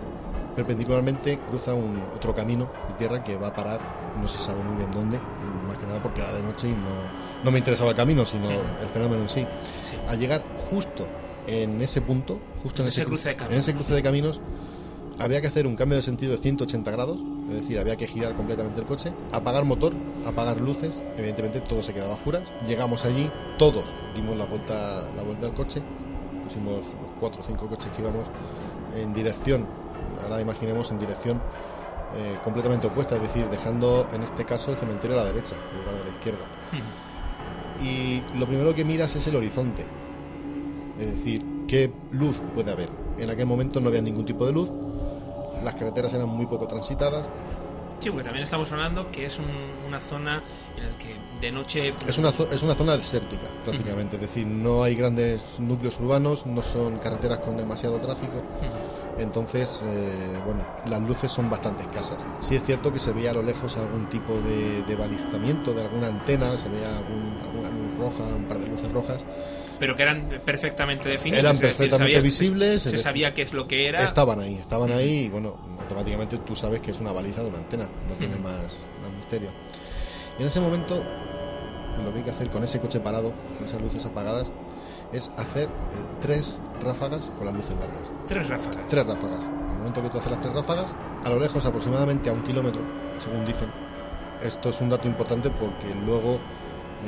[0.55, 3.79] perpendicularmente cruza un otro camino de tierra que va a parar,
[4.19, 5.19] no se sabe muy bien dónde,
[5.67, 6.89] más que nada porque era de noche y no,
[7.43, 9.41] no me interesaba el camino, sino el fenómeno en sí.
[9.81, 9.97] Sí.
[10.07, 11.07] Al llegar justo
[11.47, 14.41] en ese punto, justo en, cruce ese cruce de caminos,
[15.19, 18.35] había que hacer un cambio de sentido de 180 grados, es decir, había que girar
[18.35, 19.93] completamente el coche, apagar motor,
[20.25, 22.53] apagar luces, evidentemente todo se quedaba a oscuras.
[22.67, 25.81] Llegamos allí, todos dimos la vuelta, la vuelta al coche,
[26.49, 26.85] pusimos los
[27.19, 28.25] cuatro o cinco coches que íbamos
[28.95, 29.67] en dirección,
[30.23, 31.39] ahora imaginemos en dirección
[32.15, 35.79] eh, completamente opuesta, es decir, dejando en este caso el cementerio a la derecha, en
[35.79, 36.45] lugar de la izquierda.
[37.79, 39.85] Y lo primero que miras es el horizonte,
[40.97, 42.89] es decir, qué luz puede haber.
[43.19, 44.71] En aquel momento no había ningún tipo de luz,
[45.63, 47.31] las carreteras eran muy poco transitadas,
[47.99, 50.41] Sí, porque también estamos hablando que es un- una zona
[50.77, 54.15] en la que de noche Es una, es una zona desértica, prácticamente.
[54.15, 58.41] Es decir, no hay grandes núcleos urbanos, no son carreteras con demasiado tráfico.
[59.17, 62.19] Entonces, eh, bueno, las luces son bastante escasas.
[62.39, 65.81] Sí es cierto que se veía a lo lejos algún tipo de, de balizamiento de
[65.81, 69.25] alguna antena, se veía algún- alguna luz roja, un par de luces rojas.
[69.77, 71.39] pero que eran perfectamente definibles.
[71.39, 74.03] Eran decir, perfectamente sabía- visibles, Se, decir, sabía qué es lo que era.
[74.03, 75.55] Estaban ahí, estaban ahí y bueno,
[75.89, 79.49] automáticamente tú sabes que es una baliza de una antena, no tiene más, más misterio.
[80.37, 81.03] Y en ese momento,
[82.03, 84.53] lo que hay que hacer con ese coche parado, con esas luces apagadas,
[85.11, 85.69] es hacer eh,
[86.21, 88.11] tres ráfagas con las luces largas.
[88.27, 88.87] Tres ráfagas.
[88.87, 89.45] Tres ráfagas.
[89.45, 92.43] En el momento que tú haces las tres ráfagas, a lo lejos, aproximadamente a un
[92.43, 92.81] kilómetro,
[93.17, 93.71] según dicen.
[94.43, 96.39] Esto es un dato importante porque luego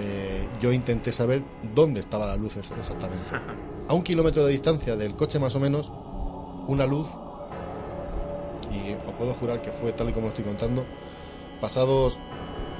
[0.02, 3.24] eh, yo intenté saber dónde estaban las luces exactamente.
[3.88, 5.91] A un kilómetro de distancia del coche más o menos,
[6.67, 7.10] una luz,
[8.71, 10.86] y os puedo jurar que fue tal y como estoy contando,
[11.60, 12.19] pasados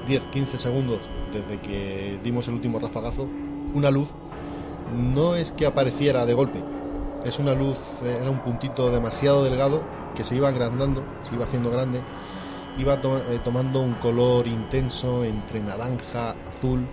[0.08, 1.02] 10-15 segundos
[1.32, 3.28] desde que dimos el último rafagazo,
[3.74, 4.10] una luz
[4.94, 6.62] no es que apareciera de golpe,
[7.26, 9.84] es una luz, eh, era un puntito demasiado delgado
[10.16, 12.02] que se iba agrandando, se iba haciendo grande,
[12.78, 16.88] iba eh, tomando un color intenso entre naranja, azul,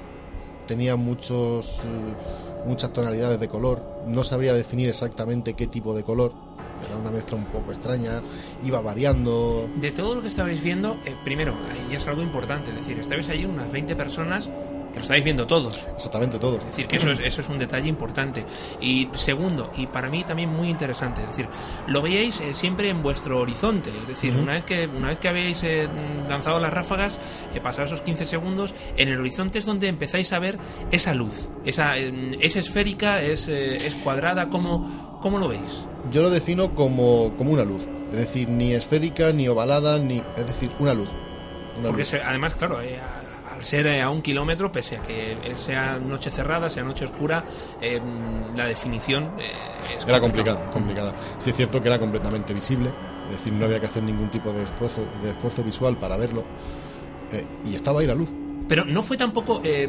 [0.67, 6.33] tenía muchos, eh, muchas tonalidades de color, no sabría definir exactamente qué tipo de color,
[6.87, 8.21] era una mezcla un poco extraña,
[8.65, 12.77] iba variando, De todo lo que estabais viendo, eh, primero, ahí es algo importante, es
[12.77, 14.51] decir, estabais allí unas 20 personas
[14.93, 15.87] que lo estáis viendo todos.
[15.95, 16.57] Exactamente todo.
[16.59, 18.45] Es decir, que eso es, eso es un detalle importante.
[18.81, 21.49] Y segundo, y para mí también muy interesante, es decir,
[21.87, 23.91] lo veíais eh, siempre en vuestro horizonte.
[23.91, 25.89] Es decir, una vez que una vez que habéis eh,
[26.29, 27.21] lanzado las ráfagas,
[27.55, 30.59] eh, pasados esos 15 segundos, en el horizonte es donde empezáis a ver
[30.91, 31.51] esa luz.
[31.65, 35.85] Esa, eh, es esférica, es, eh, es cuadrada, ¿cómo, ¿cómo lo veis?
[36.11, 37.87] Yo lo defino como, como una luz.
[38.11, 40.23] Es decir, ni esférica, ni ovalada, ni.
[40.37, 41.11] Es decir, una luz.
[41.77, 42.09] Una Porque luz.
[42.09, 42.99] se- además, claro, eh,
[43.55, 47.05] al ser eh, a un kilómetro, pese a que eh, sea noche cerrada, sea noche
[47.05, 47.45] oscura,
[47.81, 48.01] eh,
[48.57, 49.53] la definición eh,
[49.97, 50.71] es Era complicada.
[50.71, 51.15] complicada, complicada.
[51.39, 52.93] Sí es cierto que era completamente visible,
[53.27, 56.45] es decir, no había que hacer ningún tipo de esfuerzo, de esfuerzo visual para verlo.
[57.33, 58.31] eh, y estaba ahí la luz.
[58.69, 59.61] Pero no fue tampoco.
[59.65, 59.89] eh,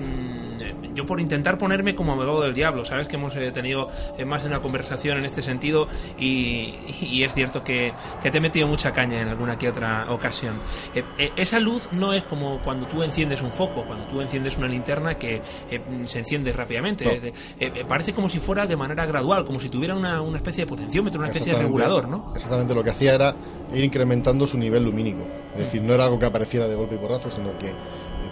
[0.93, 4.41] yo por intentar ponerme como abogado del diablo, sabes que hemos eh, tenido eh, más
[4.43, 5.87] de una conversación en este sentido
[6.17, 10.07] y, y es cierto que, que te he metido mucha caña en alguna que otra
[10.09, 10.55] ocasión.
[10.93, 14.57] Eh, eh, esa luz no es como cuando tú enciendes un foco, cuando tú enciendes
[14.57, 17.05] una linterna que eh, se enciende rápidamente.
[17.05, 17.31] No.
[17.59, 20.69] Eh, parece como si fuera de manera gradual, como si tuviera una, una especie de
[20.69, 22.31] potenciómetro, una especie de regulador, ¿no?
[22.35, 23.35] Exactamente, lo que hacía era
[23.73, 25.25] ir incrementando su nivel lumínico.
[25.53, 27.73] Es decir, no era algo que apareciera de golpe y porrazo, sino que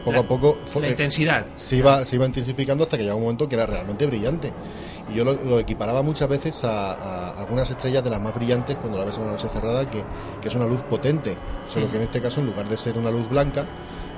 [0.08, 1.46] poco La- a poco fue- La intensidad.
[1.56, 4.54] se iba, se iba intensificando hasta que llegaba un momento que era realmente brillante.
[5.10, 8.78] Y yo lo, lo equiparaba muchas veces a, a algunas estrellas de las más brillantes
[8.78, 10.04] cuando la ves en una noche cerrada, que,
[10.42, 11.38] que es una luz potente.
[11.72, 13.68] Solo que en este caso, en lugar de ser una luz blanca,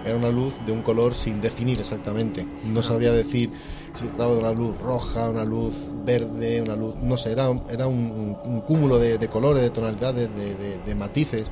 [0.03, 2.47] era una luz de un color sin definir exactamente.
[2.63, 3.51] No sabría decir
[3.93, 6.95] si estaba una luz roja, una luz verde, una luz.
[6.95, 10.77] No sé, era, era un, un- un cúmulo de, de colores, de tonalidades, de, de-
[10.79, 11.51] de matices.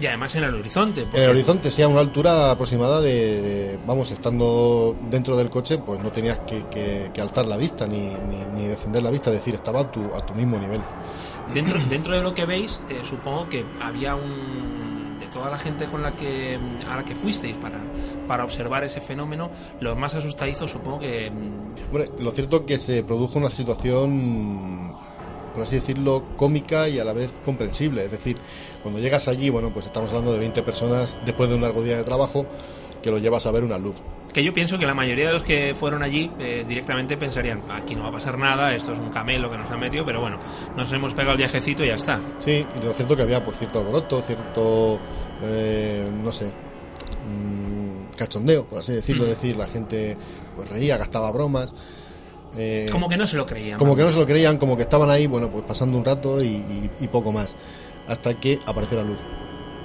[0.00, 1.02] Y además en el horizonte.
[1.12, 5.78] En el horizonte, sí, a una altura aproximada de, de- vamos, estando dentro del coche,
[5.78, 9.30] pues no tenías que, que- que alzar la vista ni, ni, ni descender la vista,
[9.30, 10.80] es decir, estaba a tu, a tu mismo nivel.
[11.52, 15.16] Dentro, dentro de lo que veis, eh, supongo que había un.
[15.20, 16.58] de toda la gente con la que
[16.90, 17.78] a la que fuisteis para,
[18.26, 21.30] para observar ese fenómeno, los más asustadizos supongo que.
[21.30, 24.96] mm, Hombre, lo cierto es que se produjo una situación,
[25.54, 28.04] por así decirlo, cómica y a la vez comprensible.
[28.04, 28.36] Es decir,
[28.82, 31.96] cuando llegas allí, bueno, pues estamos hablando de 20 personas después de un largo día
[31.96, 32.44] de trabajo
[33.02, 33.96] que lo llevas a ver una luz.
[34.32, 37.94] Que yo pienso que la mayoría de los que fueron allí eh, directamente pensarían, aquí
[37.94, 40.40] no va a pasar nada, esto es un camelo que nos ha metido, pero bueno,
[40.76, 42.18] nos hemos pegado el viajecito y ya está.
[42.38, 44.98] Sí, y lo cierto que había pues cierto alboroto, cierto,
[45.42, 49.26] eh, no sé, mm, cachondeo, por así decirlo, Mm.
[49.28, 50.16] es decir, la gente
[50.56, 51.72] pues reía, gastaba bromas.
[52.56, 53.78] Eh, Como que no se lo creían.
[53.78, 56.42] como que no se lo creían, como que estaban ahí, bueno, pues pasando un rato
[56.42, 57.56] y, y- y poco más,
[58.06, 59.20] hasta que apareció la luz.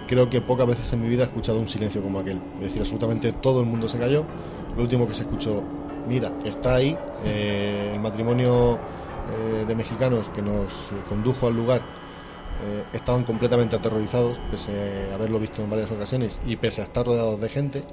[0.08, 2.42] Creo que pocas veces en mi vida he escuchado un silencio como aquel.
[2.56, 4.26] Es decir, absolutamente todo el mundo se cayó.
[4.76, 5.64] Lo último que se escuchó,
[6.08, 6.98] mira, está ahí.
[7.26, 8.80] eh, el matrimonio
[9.32, 11.82] eh, de mexicanos que nos condujo al lugar
[12.62, 17.06] eh, estaban completamente aterrorizados, pese a haberlo visto en varias ocasiones y pese a estar
[17.06, 17.84] rodeados de gente.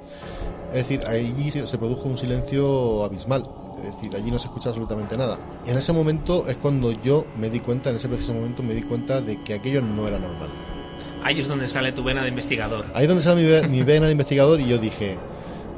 [0.71, 3.47] Es decir, allí se produjo un silencio abismal.
[3.79, 5.39] Es decir, allí no se escucha absolutamente nada.
[5.65, 8.73] Y en ese momento es cuando yo me di cuenta, en ese preciso momento me
[8.73, 10.49] di cuenta de que aquello no era normal.
[11.23, 12.85] Ahí es donde sale tu vena de investigador.
[12.95, 15.19] Ahí es donde sale mi, ve- mi vena de investigador y yo dije,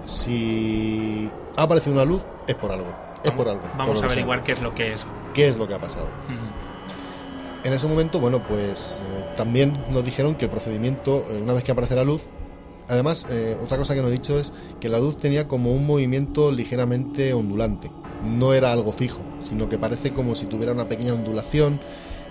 [0.06, 2.90] si ha aparecido una luz, es por algo.
[3.24, 3.64] Es por algo.
[3.78, 4.06] Vamos a sea.
[4.08, 5.06] averiguar qué es lo que es.
[5.34, 6.08] qué es lo que ha pasado.
[7.64, 11.64] En ese momento, bueno, pues eh, también nos dijeron que el procedimiento, eh, una vez
[11.66, 12.26] que aparece la luz,
[12.89, 15.86] además, eh, otra cosa que nos he dicho es que la luz tenía como un
[15.86, 17.91] movimiento ligeramente ondulante.
[18.23, 21.80] No era algo fijo, sino que parece como si tuviera una pequeña ondulación.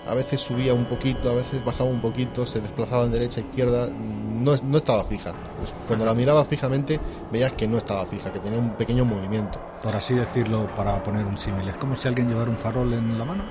[0.07, 3.89] A veces subía un poquito, a veces bajaba un poquito, se desplazaba en derecha, izquierda.
[3.89, 5.35] No, no estaba fija.
[5.59, 6.99] Pues cuando la mirabas fijamente,
[7.31, 9.61] veías que no estaba fija, que tenía un pequeño movimiento.
[9.83, 11.69] Por así decirlo, para poner un símil.
[11.69, 13.45] Es como si alguien llevara un farol en la mano.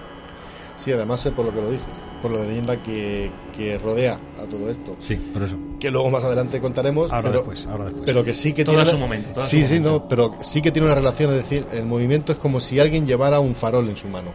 [0.75, 1.89] Sí, además es por lo que lo dices,
[2.21, 4.95] por la leyenda que, que rodea a todo esto.
[4.99, 5.57] Sí, por eso.
[5.80, 8.03] Que luego más adelante contaremos, Ahora pero, después, ahora después.
[8.05, 9.99] pero que sí que Todo tiene su momento, todo sí, su sí, momento.
[9.99, 13.05] no, pero sí que tiene una relación, es decir, el movimiento es como si alguien
[13.05, 14.32] llevara un farol en su mano.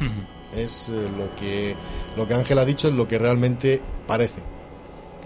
[0.54, 1.74] Es eh, lo que
[2.14, 4.40] lo que Ángel ha dicho es lo que realmente parece.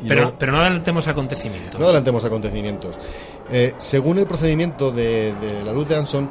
[0.00, 1.80] Y Pero, luego- pero no adelantemos acontecimientos.
[1.80, 2.94] no adelantemos acontecimientos.
[3.50, 6.30] Eh, según el procedimiento de, de la luz de Anson,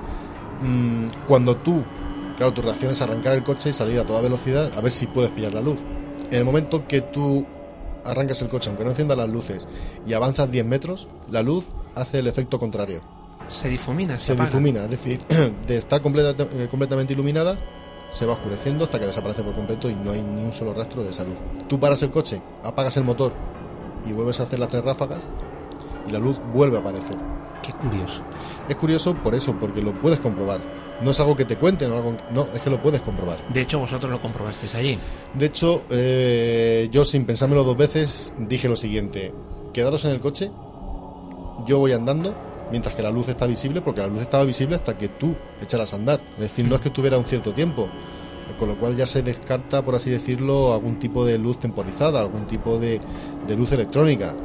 [0.61, 1.83] mm, cuando tú,
[2.37, 5.07] claro, tu reacción es arrancar el coche y salir a toda velocidad a ver si
[5.07, 5.81] puedes pillar la luz.
[6.31, 7.45] En el momento que tú
[8.05, 9.67] arrancas el coche, aunque no enciendas las luces,
[10.05, 13.01] y avanzas 10 metros, la luz hace el efecto contrario.
[13.49, 15.19] Se difumina, se, difumina, es decir,
[15.67, 17.59] de estar completa- eh, completamente iluminada,
[18.11, 21.03] se va oscureciendo hasta que desaparece por completo y no hay ni un solo rastro
[21.03, 21.39] de esa luz.
[21.67, 23.33] Tú paras el coche, apagas el motor
[24.05, 25.29] y vuelves a hacer las tres ráfagas
[26.07, 27.17] y la luz vuelve a aparecer.
[27.61, 28.21] Qué curioso.
[28.69, 30.61] Es curioso por eso, porque lo puedes comprobar.
[31.01, 33.37] No es algo que te cuenten, o algo, no, es que lo puedes comprobar.
[33.49, 34.97] De hecho, vosotros lo comprobasteis allí.
[35.33, 39.33] De hecho, eh, yo sin pensármelo dos veces dije lo siguiente,
[39.73, 40.51] quedaros en el coche,
[41.67, 42.35] yo voy andando
[42.71, 45.93] mientras que la luz está visible, porque la luz estaba visible hasta que tú echaras
[45.93, 46.21] a andar.
[46.35, 47.89] Es decir, no es que estuviera un cierto tiempo,
[48.57, 52.47] con lo cual ya se descarta, por así decirlo, algún tipo de luz temporizada, algún
[52.47, 52.99] tipo de,
[53.47, 54.35] de luz electrónica.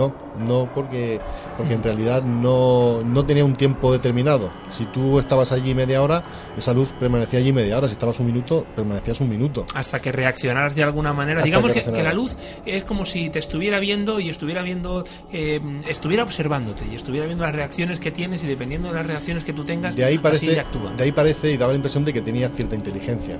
[0.00, 1.20] No, no porque,
[1.58, 4.50] porque en realidad no, no tenía un tiempo determinado.
[4.70, 6.22] Si tú estabas allí media hora,
[6.56, 7.86] esa luz permanecía allí media hora.
[7.86, 9.66] Si estabas un minuto, permanecías un minuto.
[9.74, 11.40] Hasta que reaccionaras de alguna manera.
[11.40, 14.62] Hasta Digamos que que, que la luz es como si te estuviera viendo y estuviera
[14.62, 19.06] viendo, eh, estuviera observándote y estuviera viendo las reacciones que tienes y dependiendo de las
[19.06, 20.92] reacciones que tú tengas, De ahí parece, actúa.
[20.94, 23.38] de ahí parece y daba la impresión de que tenía cierta inteligencia.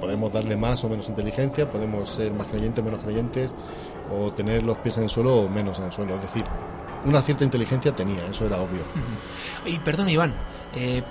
[0.00, 3.54] Podemos darle más o menos inteligencia, podemos ser más creyentes, menos creyentes,
[4.12, 6.14] o tener los pies en el suelo o menos en el suelo.
[6.14, 6.44] Es decir,
[7.04, 8.80] una cierta inteligencia tenía, eso era obvio.
[9.64, 10.34] Y perdón, Iván,
[10.74, 11.02] eh,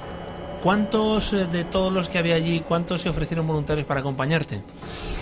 [0.61, 4.61] ¿cuántos eh, de todos los que había allí, cuántos se ofrecieron voluntarios para acompañarte?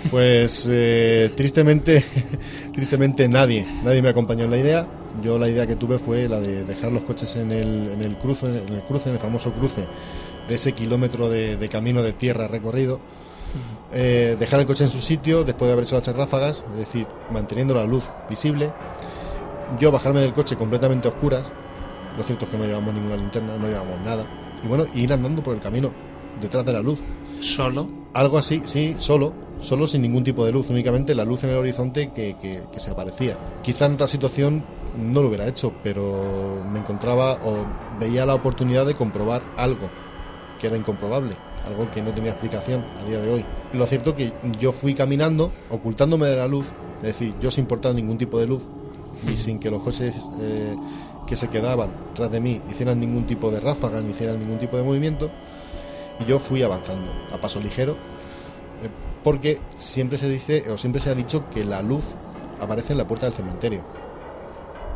[0.10, 2.04] Pues eh, tristemente,
[2.74, 4.88] tristemente nadie, nadie me acompañó en la idea.
[5.22, 8.18] Yo la idea que tuve fue la de dejar los coches en el, en el
[8.18, 9.88] cruce, en el cruce, en el famoso cruce
[10.48, 13.00] de ese kilómetro de, de camino de tierra recorrido.
[13.92, 16.78] Eh, dejar el coche en su sitio después de haber hecho las tres ráfagas, es
[16.78, 18.74] decir, manteniendo la luz visible.
[19.80, 21.52] Yo bajarme del coche completamente a oscuras.
[22.18, 24.26] Lo cierto es que no llevamos ninguna linterna, no llevamos nada.
[24.64, 25.92] Y bueno, ir andando por el camino
[26.42, 27.04] detrás de la luz.
[27.42, 27.88] Solo.
[28.14, 31.58] Algo así, sí, solo, solo sin ningún tipo de luz, únicamente la luz en el
[31.58, 33.38] horizonte que, que- que se aparecía.
[33.62, 34.64] Quizá en otra situación
[34.98, 37.66] no lo hubiera hecho, pero me encontraba o
[38.00, 39.90] veía la oportunidad de comprobar algo
[40.60, 41.36] que era incomprobable,
[41.66, 43.46] algo que no tenía explicación a día de hoy.
[43.74, 47.94] Lo cierto que yo fui caminando, ocultándome de la luz, es decir, yo sin portar
[47.94, 48.64] ningún tipo de luz
[49.28, 50.76] y sin que los coches eh,
[51.26, 54.78] que se quedaban tras de mí hicieran ningún tipo de ráfaga ni hicieran ningún tipo
[54.78, 55.32] de movimiento,
[56.20, 58.90] y yo fui avanzando a paso ligero eh,
[59.24, 62.16] porque siempre se dice o siempre se ha dicho que la luz
[62.60, 63.84] aparece en la puerta del cementerio.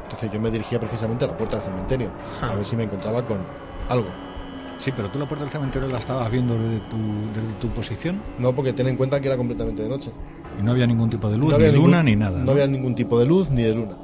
[0.03, 2.11] Entonces yo me dirigía precisamente a la puerta del cementerio
[2.41, 3.45] a ver si me encontraba con
[3.89, 4.28] algo
[4.79, 6.97] Sí, pero tú la puerta del cementerio la estabas viendo desde tu,
[7.35, 10.11] desde tu posición no porque ten en cuenta que era completamente de noche
[10.57, 12.39] y no había ningún tipo de luz, no ni había luna, ningún- ni nada.
[12.39, 12.51] no ¿no?
[12.51, 13.97] había ningún tipo de luz ni de luna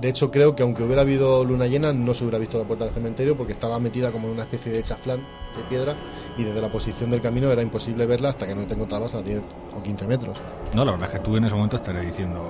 [0.00, 2.84] de hecho creo que aunque hubiera habido luna llena no se hubiera visto la puerta
[2.86, 5.18] del cementerio porque estaba metida como en una especie de chaflán
[5.56, 5.96] de piedra
[6.38, 9.22] y desde la posición del camino era imposible verla hasta que no te encontrabas a
[9.22, 9.42] 10
[9.76, 10.40] o 15 metros
[10.74, 12.40] No, la verdad es que tú en ese momento estarías diciendo,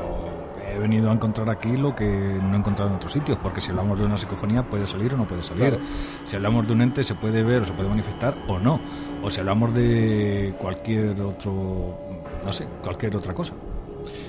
[0.75, 3.71] he venido a encontrar aquí lo que no he encontrado en otros sitios, porque si
[3.71, 5.71] hablamos de una psicofonía puede salir o no puede salir.
[5.71, 5.79] Claro.
[6.27, 8.81] Si hablamos de un ente se puede ver o se puede manifestar o no.
[9.23, 11.99] O si hablamos de cualquier otro,
[12.45, 13.53] no sé, cualquier otra cosa.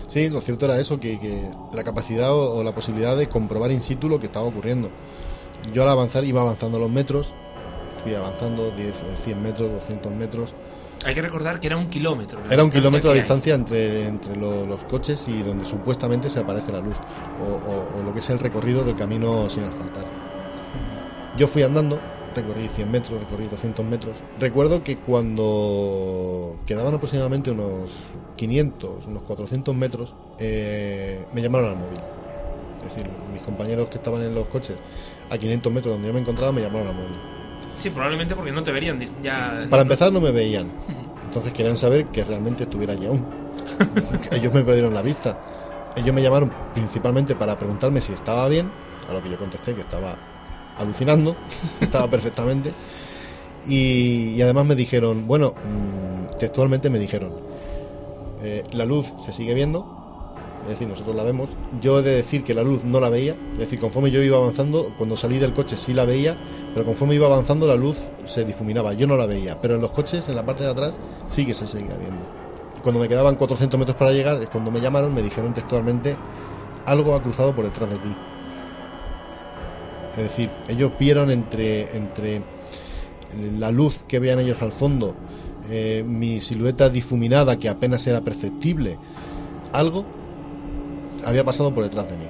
[0.07, 3.71] Sí, lo cierto era eso, que, que la capacidad o, o la posibilidad de comprobar
[3.71, 4.89] in situ lo que estaba ocurriendo.
[5.73, 7.35] Yo al avanzar iba avanzando los metros,
[8.03, 10.55] fui avanzando 10, eh, 100 metros, 200 metros.
[11.05, 12.39] Hay que recordar que era un kilómetro.
[12.49, 13.21] Era un kilómetro de hay.
[13.21, 16.95] distancia entre, entre lo- los coches y donde supuestamente se aparece la luz,
[17.41, 17.43] o,
[17.97, 20.05] o- o lo que es el recorrido del camino sin asfaltar.
[21.37, 21.99] Yo fui andando,
[22.35, 24.21] recorrí 100 metros, recorrí 200 metros.
[24.39, 27.93] Recuerdo que cuando quedaban aproximadamente unos
[28.35, 31.99] 500, unos 400 metros, eh, me llamaron al móvil.
[32.79, 34.77] Es decir, mis compañeros que estaban en los coches
[35.29, 37.19] a 500 metros donde yo me encontraba me llamaron al móvil.
[37.81, 39.55] Sí, probablemente porque no te verían ya.
[39.69, 40.71] Para empezar no me veían.
[41.25, 43.25] Entonces querían saber que realmente estuviera allí aún.
[44.31, 45.43] Ellos me perdieron la vista.
[45.95, 48.69] Ellos me llamaron principalmente para preguntarme si estaba bien,
[49.09, 50.15] a lo que yo contesté que estaba
[50.77, 51.35] alucinando,
[51.81, 52.71] estaba perfectamente.
[53.67, 57.33] Y, y además me dijeron, bueno, mm, textualmente me dijeron,
[58.43, 60.00] eh, la luz se sigue viendo,
[60.63, 61.49] es decir, nosotros la vemos.
[61.81, 64.37] Yo he de decir que la luz no la veía, es decir, conforme yo iba
[64.37, 66.37] avanzando, cuando salí del coche sí la veía,
[66.73, 69.91] pero conforme iba avanzando la luz se difuminaba, yo no la veía, pero en los
[69.91, 72.25] coches, en la parte de atrás, sí que se seguía viendo.
[72.83, 76.15] Cuando me quedaban 400 metros para llegar, es cuando me llamaron, me dijeron textualmente,
[76.85, 78.15] algo ha cruzado por detrás de ti.
[80.11, 82.43] Es decir, ellos vieron entre, entre
[83.57, 85.15] la luz que veían ellos al fondo,
[85.69, 88.97] eh, mi silueta difuminada que apenas era perceptible,
[89.71, 90.05] algo
[91.25, 92.25] había pasado por detrás de mí.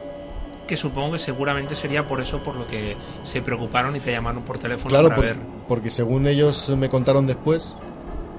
[0.68, 4.44] Que supongo que seguramente sería por eso por lo que se preocuparon y te llamaron
[4.44, 5.38] por teléfono Claro, para por- ver.
[5.68, 7.76] porque según ellos me contaron después,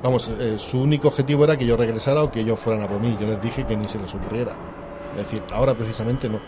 [0.02, 3.00] vamos, eh, su único objetivo era que yo regresara o que ellos fueran a por
[3.00, 3.16] mí.
[3.20, 4.56] Yo les dije que ni se les ocurriera.
[5.12, 6.40] Es decir, ahora precisamente no.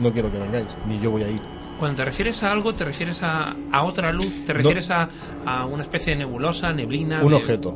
[0.00, 1.40] No quiero que vengáis, ni yo voy a ir.
[1.78, 5.08] Cuando te refieres a algo, te refieres a, a otra luz, te refieres a,
[5.44, 7.22] a una especie de nebulosa, neblina.
[7.22, 7.70] Un de- objeto.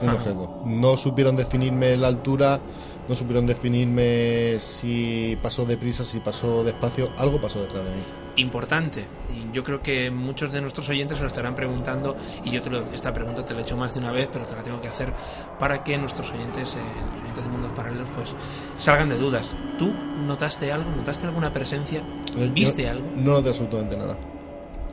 [0.00, 0.62] Un objeto.
[0.64, 2.60] No supieron definirme la altura,
[3.08, 7.10] no supieron definirme si pasó deprisa, si pasó despacio.
[7.16, 7.96] Algo pasó detrás de mí.
[8.36, 9.04] importante.
[9.52, 12.86] Yo creo que muchos de nuestros oyentes se lo estarán preguntando y yo te lo-
[12.92, 14.86] esta pregunta te la he hecho más de una vez, pero te la tengo que
[14.86, 15.12] hacer
[15.58, 16.78] para que nuestros oyentes, eh,
[17.14, 18.32] los oyentes de Mundos Paralelos, pues
[18.76, 19.56] salgan de dudas.
[19.76, 20.88] ¿Tú notaste algo?
[20.92, 21.98] ¿Notaste alguna presencia?
[22.36, 23.10] Eh, ¿Viste no- algo?
[23.16, 24.16] No noté absolutamente nada.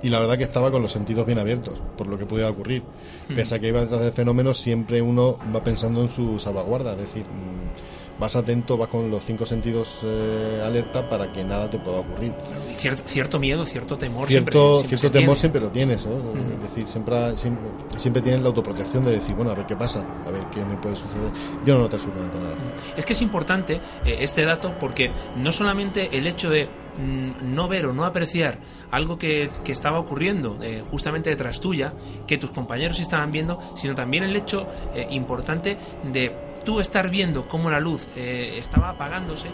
[0.02, 2.84] y la verdad que estaba con los sentidos bien abiertos por lo que pudiera ocurrir.
[3.28, 7.00] Pese a que iba detrás del fenómeno, siempre uno va pensando en su salvaguarda, es
[7.00, 11.80] decir, mm, vas atento, vas con los cinco sentidos eh, alerta para que nada te
[11.80, 12.34] pueda ocurrir.
[12.76, 14.28] Cierto, cierto miedo, cierto temor.
[14.28, 15.40] Cierto, siempre- siempre cierto temor tiene.
[15.40, 16.14] siempre lo tienes, ¿no?
[16.56, 17.64] es decir, siempre, siempre,
[17.98, 20.76] siempre tienes la autoprotección de decir, bueno, a ver qué pasa, a ver qué me
[20.78, 21.32] puede suceder.
[21.66, 22.56] Yo no noté absolutamente nada.
[22.96, 26.66] Es que es importante eh, este dato porque no solamente el hecho de
[26.98, 28.58] mm, no ver o no apreciar
[28.92, 31.94] algo que, que estaba ocurriendo eh, justamente detrás tuya,
[32.28, 37.48] que tus compañeros estaban viendo, sino también el hecho eh, importante de tú estar viendo
[37.48, 39.48] cómo la luz eh, estaba apagándose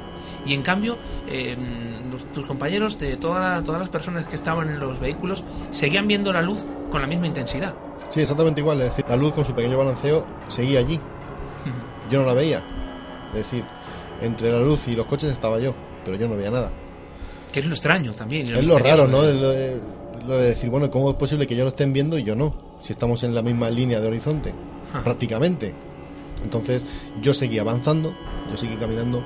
[0.46, 0.98] y en cambio
[1.28, 1.56] eh,
[2.12, 6.08] los- tus compañeros de toda la- todas las personas que estaban en los vehículos seguían
[6.08, 7.76] viendo la luz con la misma intensidad.
[8.10, 8.80] Sí, exactamente igual.
[8.82, 11.00] Es decir, la luz con su pequeño balanceo seguía allí.
[12.10, 12.64] Yo no la veía.
[13.30, 13.64] Es decir,
[14.22, 16.72] entre la luz y los coches estaba yo, pero yo no veía nada.
[17.54, 18.44] Que es lo extraño también.
[18.44, 19.22] Es lo raro, ¿no?
[19.22, 19.82] de- Lo de,
[20.28, 22.54] lo de decir, bueno, ¿cómo es posible que yo lo estén viendo y yo no?
[22.82, 24.54] Si estamos en la misma línea de horizonte,
[25.04, 25.74] prácticamente.
[26.44, 26.86] Entonces,
[27.22, 28.14] yo seguí avanzando,
[28.50, 29.24] yo seguí caminando.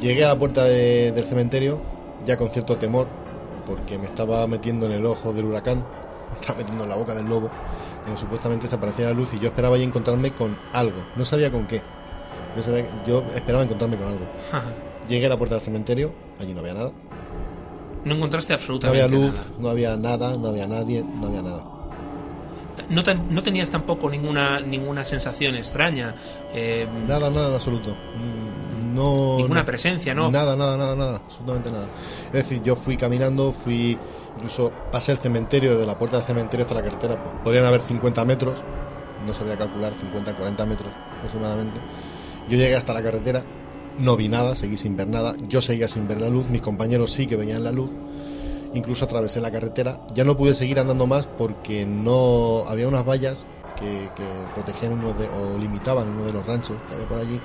[0.00, 1.80] Llegué a la puerta de- del cementerio,
[2.24, 3.06] ya con cierto temor,
[3.64, 5.78] porque me estaba metiendo en el ojo del huracán,
[6.32, 7.50] me estaba metiendo en la boca del lobo,
[8.04, 11.04] donde supuestamente desaparecía la luz y yo esperaba ya encontrarme con algo.
[11.16, 11.82] No sabía con qué.
[12.56, 14.26] No sabía- yo esperaba encontrarme con algo.
[14.52, 14.64] Ajá.
[15.08, 16.92] Llegué a la puerta del cementerio, allí no había nada.
[18.04, 19.48] No encontraste No absolutamente había luz, nada.
[19.58, 21.64] no había nada, no había nadie, no había nada.
[22.88, 26.14] No, no tenías tampoco ninguna ninguna sensación extraña,
[26.52, 27.90] eh, Nada, nada en absoluto.
[27.90, 29.36] Mm, No.
[29.36, 30.30] ninguna no- presencia, ¿no?
[30.30, 31.88] Nada, nada, nada, nada, absolutamente nada.
[32.26, 33.98] Es decir, yo fui caminando, fui.
[34.36, 37.22] Incluso pasé el cementerio, desde la puerta del cementerio hasta la carretera.
[37.22, 38.62] pues, podrían haber 50 metros,
[39.26, 41.80] no sabía calcular, 50, 40 metros aproximadamente.
[42.48, 43.44] Yo llegué hasta la carretera,
[43.98, 45.34] no vi nada, seguí sin ver nada.
[45.48, 47.94] Yo seguía sin ver la luz, mis compañeros sí que veían la luz.
[48.74, 50.00] Incluso atravesé la carretera.
[50.14, 53.46] Ya no pude seguir andando más porque no había unas vallas
[53.78, 57.40] que, que protegían uno de, o limitaban uno de los ranchos que había por allí.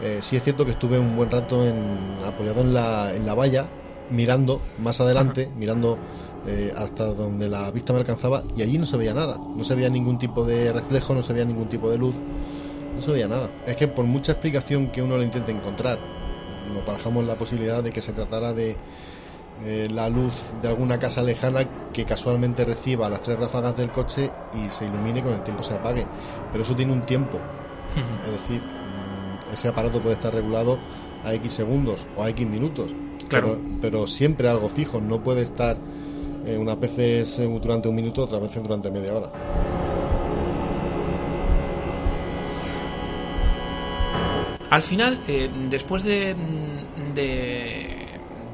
[0.00, 3.34] Eh, sí es cierto que estuve un buen rato en- apoyado en la, en la
[3.34, 3.68] valla,
[4.10, 5.98] mirando más adelante, mirando
[6.46, 9.38] eh, hasta donde la vista me alcanzaba, y allí no se veía nada.
[9.38, 12.16] No se veía ningún tipo de reflejo, no se veía ningún tipo de luz,
[12.94, 13.50] no se veía nada.
[13.66, 15.98] Es que por mucha explicación que uno le intente encontrar,
[16.72, 18.76] nos barajamos la posibilidad de que se tratara de
[19.62, 24.30] eh, la luz de alguna casa lejana que casualmente reciba las tres ráfagas del coche
[24.52, 26.06] y se ilumine y con el tiempo se apague.
[26.50, 27.38] Pero eso tiene un tiempo.
[28.24, 30.78] Es decir, mm, ese aparato puede estar regulado
[31.22, 32.94] a X segundos o a X minutos.
[33.28, 33.58] Claro.
[33.60, 35.78] Pero, pero siempre algo fijo, no puede estar
[36.46, 39.32] eh, unas veces eh, durante un minuto, otras veces durante media hora.
[44.68, 46.34] Al final, eh, después de,
[47.14, 47.93] de,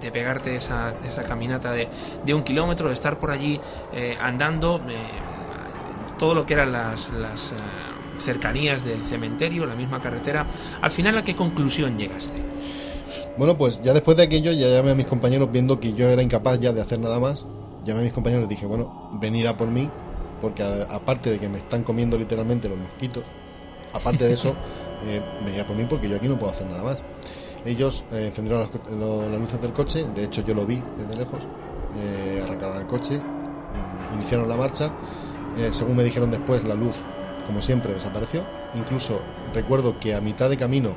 [0.00, 1.88] de pegarte esa, esa caminata de,
[2.24, 3.60] de un kilómetro, de estar por allí
[3.92, 4.96] eh, andando, eh,
[6.18, 7.56] todo lo que eran las, las eh,
[8.18, 10.46] cercanías del cementerio, la misma carretera,
[10.80, 12.42] al final a qué conclusión llegaste?
[13.38, 16.22] Bueno, pues ya después de aquello, ya llamé a mis compañeros viendo que yo era
[16.22, 17.46] incapaz ya de hacer nada más.
[17.84, 19.88] Llamé a mis compañeros y les dije, bueno, venir a por mí,
[20.40, 23.24] porque a- aparte de que me están comiendo literalmente los mosquitos,
[23.94, 24.54] aparte de eso,
[25.06, 27.02] eh, venir a por mí porque yo aquí no puedo hacer nada más.
[27.64, 30.82] Ellos eh, encendieron las, co- lo- las luces del coche, de hecho yo lo vi
[30.98, 31.46] desde lejos,
[31.96, 34.92] eh, arrancaron el coche, mm, iniciaron la marcha,
[35.56, 36.96] eh, según me dijeron después, la luz,
[37.46, 38.46] como siempre, desapareció.
[38.74, 39.20] Incluso
[39.52, 40.90] recuerdo que a mitad de camino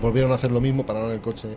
[0.00, 1.56] volvieron a hacer lo mismo, pararon el coche,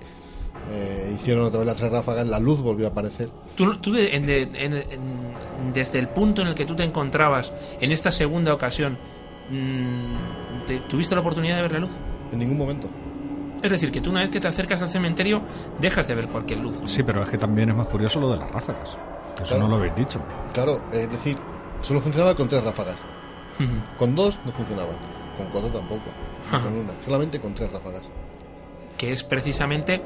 [0.72, 3.30] eh, hicieron otra vez las tres ráfagas, la luz volvió a aparecer.
[3.56, 6.84] Tú, tú de- en- de- en- en- desde el punto en el que tú te
[6.84, 7.52] encontrabas
[7.82, 8.98] en esta segunda ocasión,
[9.50, 11.92] mm, ¿te- ¿tuviste la oportunidad de ver la luz?
[12.32, 12.88] En ningún momento.
[13.66, 15.42] Es decir, que tú una vez que te acercas al cementerio
[15.80, 16.76] dejas de ver cualquier luz.
[16.86, 18.98] Sí, pero es que también es más curioso lo de las ráfagas.
[19.36, 20.22] Que eso no lo habéis dicho.
[20.54, 21.38] Claro, es decir,
[21.82, 23.04] solo funcionaba con tres ráfagas.
[23.98, 24.98] Con dos no funcionaba,
[25.38, 26.04] con cuatro tampoco,
[26.52, 28.10] con una, solamente con tres ráfagas.
[28.98, 30.02] que es precisamente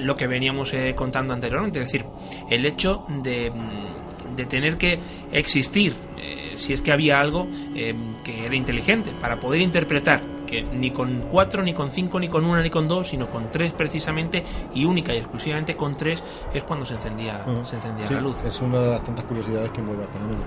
[0.00, 2.06] lo que veníamos eh, contando anteriormente, es decir,
[2.50, 4.98] el hecho de, mm, de tener que
[5.32, 10.62] existir, eh, si es que había algo eh, que era inteligente, para poder interpretar que
[10.62, 13.72] ni con cuatro, ni con cinco, ni con una, ni con dos, sino con tres
[13.72, 14.42] precisamente,
[14.74, 18.44] y única y exclusivamente con tres, es cuando se encendía, se encendía Sí, la luz.
[18.44, 20.40] Es una de las tantas curiosidades que envuelve al fenómeno.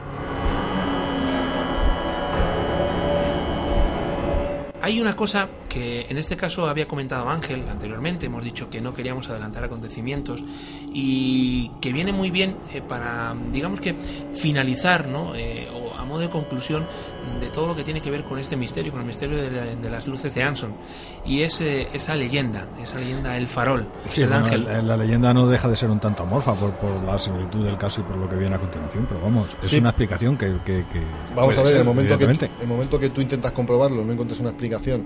[4.84, 8.94] Hay una cosa que en este caso había comentado Ángel anteriormente, hemos dicho que no
[8.94, 10.44] queríamos adelantar acontecimientos
[10.92, 13.96] y que viene muy bien eh, para, digamos que,
[14.34, 15.36] finalizar, ¿no?
[15.36, 15.70] Eh,
[16.04, 16.86] a modo de conclusión
[17.40, 19.66] de todo lo que tiene que ver con este misterio, con el misterio de, la-
[19.76, 20.74] de las luces de Anson.
[21.26, 24.68] Y es eh, esa leyenda, esa leyenda, el farol, Sí, el bueno, ángel.
[24.68, 27.78] el- la leyenda no deja de ser un tanto amorfa por, por la similitud del
[27.78, 29.78] caso y por lo que viene a continuación, pero vamos, es Sí.
[29.80, 30.48] una explicación que...
[30.66, 31.02] que- que
[31.36, 34.04] Vamos a ver, ser, en el momento, que, tú- el momento que tú intentas comprobarlo,
[34.04, 35.02] no encuentres una explicación,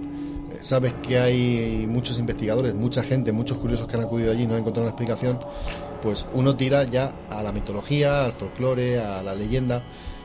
[0.51, 4.47] eh, sabes que hay muchos investigadores, mucha gente, muchos curiosos que han acudido allí y
[4.47, 5.39] no han encontrado una explicación,
[6.01, 9.83] pues uno tira ya a la mitología, al folclore, a la leyenda,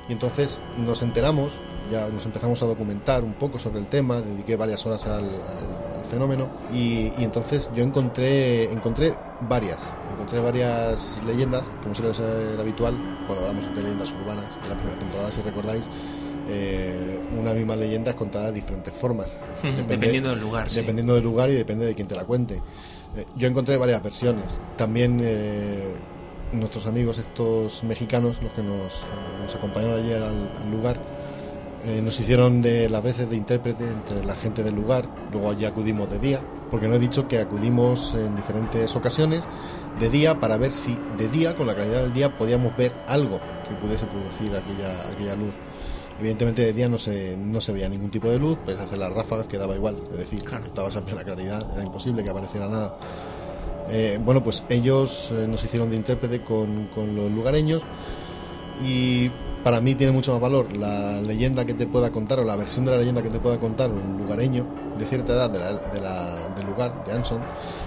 [0.09, 4.57] y entonces nos enteramos, ya nos empezamos a documentar un poco sobre el tema, dediqué
[4.57, 11.21] varias horas al, al- al fenómeno, y, y entonces yo encontré, encontré varias, encontré varias
[11.27, 12.95] leyendas, como suele ser habitual,
[13.27, 15.89] cuando hablamos de leyendas urbanas, en la primera temporada, si recordáis,
[16.49, 19.39] eh, una misma leyenda es contada de diferentes formas.
[19.63, 20.81] Depende- Dependiendo del lugar, sí.
[20.81, 22.61] Dependiendo del lugar y depende de quién te la cuente.
[23.17, 24.59] Eh, yo encontré varias versiones.
[24.77, 25.95] También eh,
[26.53, 29.03] nuestros amigos, estos mexicanos, los que nos,
[29.41, 31.03] nos acompañaron allí al, al lugar,
[31.85, 35.09] eh, nos hicieron de las veces de intérprete entre la gente del lugar.
[35.33, 36.41] Luego allí acudimos de día,
[36.71, 39.49] porque no he dicho que acudimos en diferentes ocasiones
[39.99, 43.41] de día para ver si de día, con la calidad del día, podíamos ver algo
[43.67, 45.55] que pudiese producir aquella, aquella luz.
[46.21, 49.13] Evidentemente de día no se, no se veía ningún tipo de luz, pues hacer las
[49.13, 50.67] ráfagas quedaba igual, es decir, Claro.
[50.67, 52.97] estaba esa plena claridad, era imposible que apareciera nada.
[53.91, 57.83] Eh, bueno, pues ellos eh, nos hicieron de intérprete con, con los lugareños
[58.85, 59.31] y
[59.65, 62.85] para mí tiene mucho más valor la leyenda que te pueda contar o la versión
[62.85, 64.67] de la leyenda que te pueda contar un lugareño
[64.99, 67.41] de cierta edad de la- de la- del lugar, de Anson,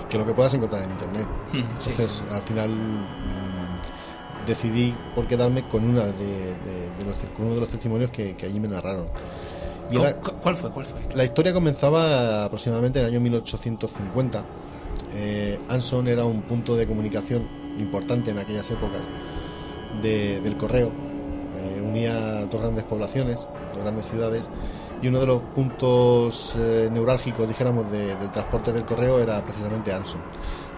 [0.09, 1.27] que lo que puedas encontrar en internet.
[1.79, 7.55] Sí, Entonces, al final mm, decidí por quedarme con una de, de- los, con uno
[7.55, 9.05] de los testimonios que, que allí me narraron.
[9.91, 10.69] Y era- ¿Cu- ¿Cuál fue?
[10.71, 10.99] ¿Cuál fue?
[11.15, 14.45] la historia comenzaba aproximadamente en el año 1850.
[15.13, 19.01] Eh, Anson era un punto de comunicación importante en aquellas épocas
[20.01, 20.91] de- del correo.
[21.55, 24.49] Eh, unía dos grandes poblaciones, dos grandes ciudades,
[25.01, 29.93] y uno de los puntos eh, neurálgicos, dijéramos, de- del transporte del correo era precisamente
[29.93, 30.21] Anson.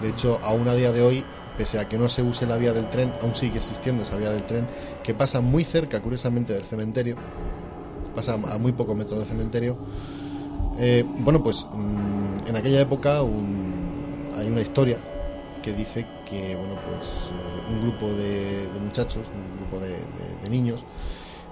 [0.02, 1.26] De hecho, aún a día de hoy,
[1.58, 4.30] pese a que no se use la vía del tren, aún sigue existiendo esa vía
[4.32, 4.68] del tren,
[5.04, 7.16] que pasa muy cerca, curiosamente, del cementerio,
[8.16, 9.78] pasa a muy pocos metros del cementerio.
[11.20, 13.67] Bueno, pues mm, en aquella época un-
[14.38, 14.98] hay una historia
[15.62, 20.38] que dice que bueno, pues eh, un grupo de, de muchachos, un grupo de, de-
[20.44, 20.86] de niños,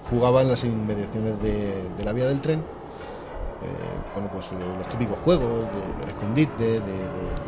[0.08, 2.60] jugaban en las inmediaciones de, la vía del tren.
[2.60, 3.66] eh,
[4.14, 6.96] bueno, pues lo- los típicos juegos de- del escondite, de,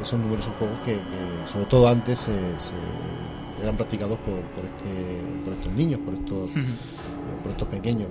[0.02, 2.74] esos numerosos juegos que, que, sobre todo antes se- se-
[3.62, 6.64] eran practicados por, por, este, por estos niños, por estos, eh,
[7.42, 8.10] por estos pequeños.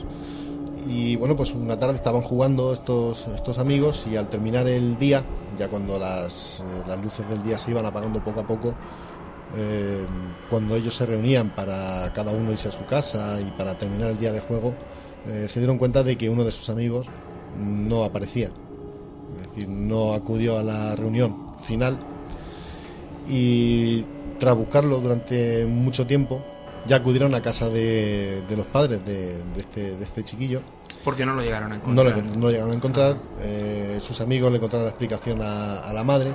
[0.87, 5.25] Y bueno, pues una tarde estaban jugando estos, estos amigos y al terminar el día,
[5.57, 8.73] ya cuando las, eh, las luces del día se iban apagando poco a poco,
[9.55, 10.05] eh,
[10.49, 14.17] cuando ellos se reunían para cada uno irse a su casa y para terminar el
[14.17, 14.73] día de juego,
[15.25, 17.07] eh, se dieron cuenta de que uno de sus amigos
[17.57, 18.47] no aparecía.
[18.47, 21.99] Es decir, no acudió a la reunión final
[23.27, 24.05] y
[24.39, 26.41] tras buscarlo durante mucho tiempo,
[26.85, 30.61] ya acudieron a casa de, de los padres de, de este, de este chiquillo.
[31.07, 32.17] Porque no lo llegaron a No encontrar.
[32.17, 33.15] lo, no lo llegaron a encontrar.
[33.39, 36.31] eh, sus amigos le encontraron la explicación a, a la madre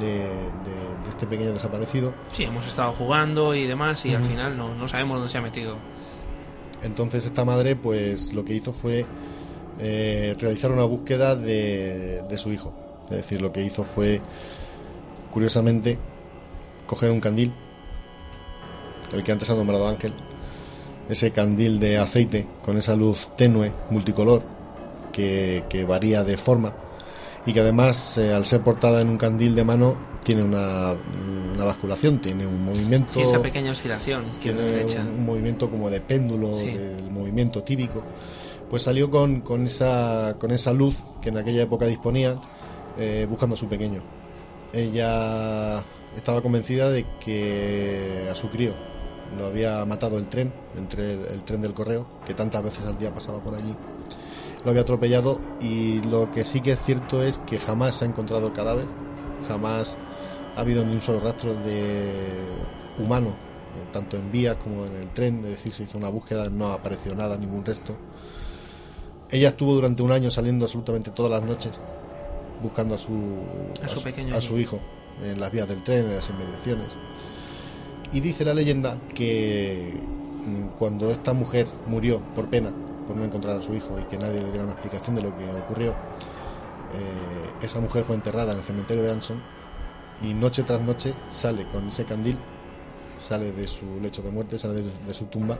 [0.00, 2.14] de, de- de este pequeño desaparecido.
[2.32, 5.42] Sí, hemos estado jugando y demás y al final no, no sabemos dónde se ha
[5.42, 5.74] metido.
[6.84, 9.06] Entonces esta madre pues lo que hizo fue
[9.80, 12.72] eh, realizar una búsqueda de, de su hijo.
[13.10, 14.20] Es decir, lo que hizo fue,
[15.32, 15.98] curiosamente,
[16.86, 17.52] coger un candil,
[19.12, 20.14] el que antes ha nombrado Ángel,
[21.08, 24.42] ese candil de aceite con esa luz tenue, multicolor,
[25.12, 26.74] que, que varía de forma
[27.44, 30.94] y que además eh, al ser portada en un candil de mano tiene una,
[31.54, 35.00] una basculación, tiene un movimiento Sí, esa pequeña oscilación izquierda tiene derecha.
[35.02, 36.70] un, un movimiento como de péndulo, Sí.
[36.70, 38.02] del movimiento típico.
[38.70, 42.40] Pues salió con, con, esa, con esa luz que en aquella época disponían,
[42.96, 44.00] eh, buscando a su pequeño.
[44.72, 45.84] Ella
[46.16, 48.74] estaba convencida de que a su crío
[49.36, 52.98] lo había matado el tren, entre el, el tren del correo, que tantas veces al
[52.98, 53.74] día pasaba por allí.
[54.64, 58.08] Lo había atropellado y lo que sí que es cierto es que jamás se ha
[58.08, 58.86] encontrado el cadáver,
[59.48, 59.98] jamás
[60.54, 62.12] ha habido ni un solo rastro de
[62.98, 66.48] humano, eh, tanto en vías como en el tren, es decir, se hizo una búsqueda,
[66.48, 67.96] no apareció nada, ningún resto.
[69.30, 71.82] Ella estuvo durante un año saliendo absolutamente todas las noches
[72.62, 73.40] buscando a su,
[73.82, 74.78] A su pequeño a su hijo
[75.22, 76.96] en las vías del tren, en las inmediaciones.
[78.12, 79.94] Y dice la leyenda que
[80.44, 82.70] mm, cuando esta mujer murió por pena,
[83.06, 85.34] por no encontrar a su hijo y que nadie le diera una explicación de lo
[85.34, 89.42] que ocurrió, eh, esa mujer fue enterrada en el cementerio de Anson
[90.22, 92.38] y noche tras noche sale con ese candil,
[93.18, 95.58] sale de su lecho de muerte, sale de, de su tumba,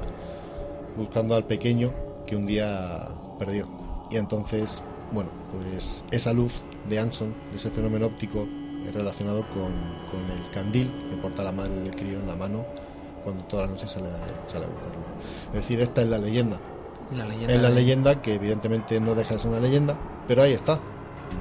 [0.97, 1.95] buscando al pequeño
[2.27, 3.67] que un día perdió.
[4.11, 8.47] Y entonces, bueno, pues esa luz de Anson, ese fenómeno óptico,
[8.87, 9.73] es relacionado con,
[10.11, 12.65] con el candil que porta la madre del crío en la mano
[13.25, 15.03] cuando toda la noche sale, a- sale a buscarlo.
[15.49, 16.61] Es decir, esta es la leyenda.
[17.17, 20.43] La leyenda Es la de- leyenda que evidentemente no deja de ser una leyenda, pero
[20.43, 20.79] ahí está.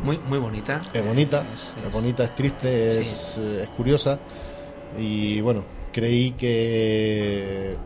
[0.04, 0.80] Muy, muy bonita.
[0.94, 3.00] Es bonita, Es- es, es- bonita, es triste, Sí.
[3.02, 4.20] es, eh, es curiosa.
[4.98, 7.78] Y bueno, creí que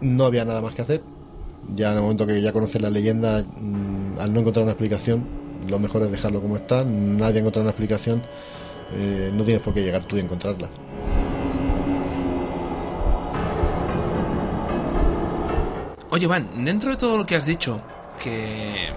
[0.00, 1.02] no había nada más que hacer.
[1.74, 5.26] Ya en el momento que ya conoces la leyenda, mm, al no encontrar una explicación,
[5.68, 6.84] lo mejor es dejarlo como está.
[6.84, 8.22] Nadie ha encontrado una explicación,
[8.92, 10.68] eh, no tienes por qué llegar tú y encontrarla.
[16.10, 17.80] Oye, Van, dentro de todo lo que has dicho,
[18.22, 18.88] que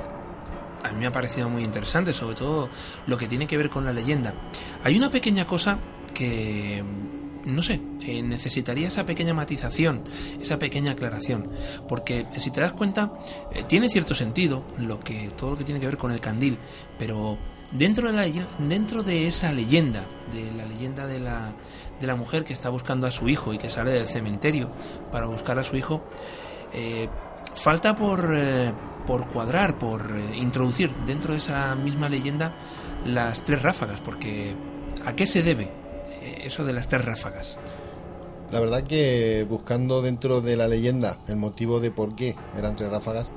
[0.84, 2.70] a mí me ha parecido muy interesante, sobre todo
[3.08, 4.36] lo que tiene que ver con la leyenda,
[4.84, 5.80] hay una pequeña cosa
[6.14, 6.84] que,
[7.46, 10.04] no sé, eh, necesitaría esa pequeña matización,
[10.40, 11.50] esa pequeña aclaración,
[11.88, 13.14] porque si te das cuenta,
[13.52, 16.58] eh, tiene cierto sentido lo que todo lo que tiene que ver con el candil,
[17.00, 17.38] pero
[17.72, 21.54] dentro de, la, dentro de esa leyenda, de la leyenda de la,
[22.00, 24.70] de la mujer que está buscando a su hijo y que sale del cementerio
[25.12, 26.04] para buscar a su hijo,
[26.74, 27.08] eh,
[27.56, 28.74] falta por, eh,
[29.06, 32.56] por cuadrar, por eh, introducir dentro de esa misma leyenda
[33.06, 34.56] las tres ráfagas, porque
[35.06, 35.70] ¿a qué se debe
[36.44, 37.58] eso de las tres ráfagas?
[38.52, 42.90] La verdad que buscando dentro de la leyenda el motivo de por qué eran tres
[42.90, 43.34] ráfagas,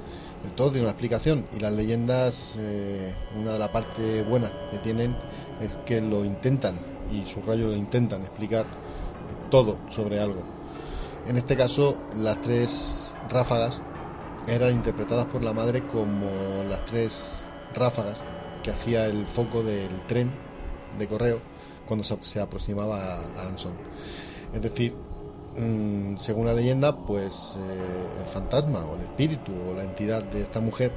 [0.57, 5.17] todo tiene una explicación y las leyendas, eh, una de las partes buenas que tienen
[5.61, 6.79] es que lo intentan
[7.11, 8.69] y subrayo lo intentan explicar eh,
[9.51, 10.43] todo sobre algo.
[11.27, 13.83] En este caso, las tres ráfagas
[14.49, 16.31] eran interpretadas por la madre como
[16.69, 18.25] las tres ráfagas
[18.63, 20.33] que hacía el foco del tren
[20.99, 21.41] de correo
[21.87, 23.75] cuando se, aproximaba a Anson.
[24.53, 24.95] Es decir,
[25.57, 30.43] mm, según la leyenda, pues eh, el fantasma o el espíritu o la entidad de
[30.43, 30.93] esta mujer,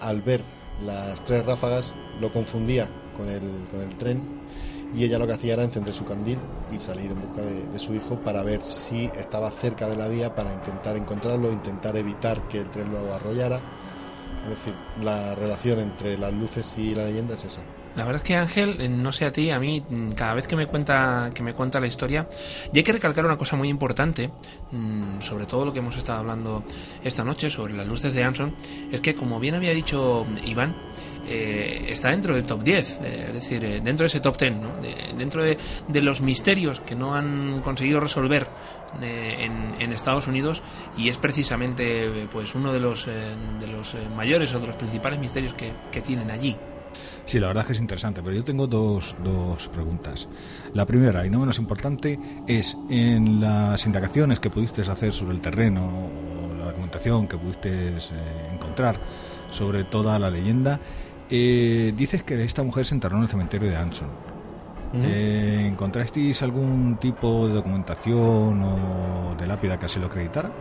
[0.00, 0.44] al ver
[0.80, 4.42] las tres ráfagas, lo confundía con el, con el tren
[4.94, 6.38] y ella lo que hacía era encender su candil
[6.70, 10.08] y salir en busca de, de su hijo para ver si estaba cerca de la
[10.08, 13.60] vía para intentar encontrarlo, intentar evitar que el tren lo arrollara.
[14.44, 17.62] Es decir, la relación entre las luces y la leyenda es esa.
[17.94, 20.46] La verdad es que Ángel, eh, no sé a ti, a mí mm, cada vez
[20.46, 22.26] que me cuenta que me cuenta la historia,
[22.72, 24.30] y hay que recalcar una cosa muy importante,
[24.70, 26.64] mm, sobre todo lo que hemos estado hablando
[27.04, 28.54] esta noche sobre las luces de Anson,
[28.90, 30.74] es que como bien había dicho Iván,
[31.28, 34.56] eh, está dentro del top 10, eh, es decir, eh, dentro de ese top 10,
[34.56, 34.68] ¿no?
[34.80, 38.48] De- dentro de, de los misterios que no han conseguido resolver
[39.00, 40.62] en, en Estados Unidos
[40.98, 45.54] y es precisamente pues uno de los, de los mayores o de los principales misterios
[45.54, 46.56] que, que tienen allí.
[47.24, 50.28] Sí, la verdad es que es interesante, pero yo tengo dos, dos preguntas.
[50.74, 55.40] La primera, y no menos importante, es en las indagaciones que pudiste hacer sobre el
[55.40, 56.10] terreno
[56.50, 59.00] o la documentación que pudiste eh, encontrar
[59.50, 60.80] sobre toda la leyenda,
[61.30, 64.08] eh, dices que esta mujer se enterró en el cementerio de Anson.
[64.94, 70.52] Eh, ¿Encontrasteis algún tipo de documentación o de lápida que así lo acreditara?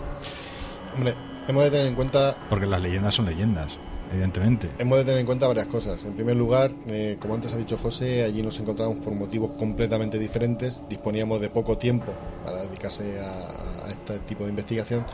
[0.96, 1.16] Hombre,
[1.48, 3.78] hemos de tener en cuenta Porque las leyendas son leyendas,
[4.12, 4.70] evidentemente.
[4.78, 6.04] Hemos de tener en cuenta varias cosas.
[6.06, 10.20] En primer lugar, eh, como antes ha dicho José, allí nos encontramos por motivos completamente
[10.20, 10.82] diferentes.
[10.90, 15.06] Disponíamos de poco tiempo para dedicarse a, a este tipo de investigación.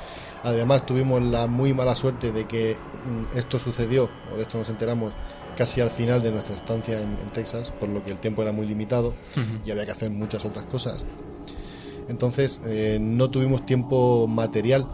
[0.44, 4.70] Además, tuvimos la muy mala suerte de que mm, esto sucedió, o de esto nos
[4.70, 5.14] enteramos,
[5.56, 8.52] casi al final de nuestra estancia en, en Texas, por lo que el tiempo era
[8.52, 9.16] muy limitado
[9.66, 11.06] y había que hacer muchas otras cosas.
[12.08, 14.88] Entonces, eh, no tuvimos tiempo material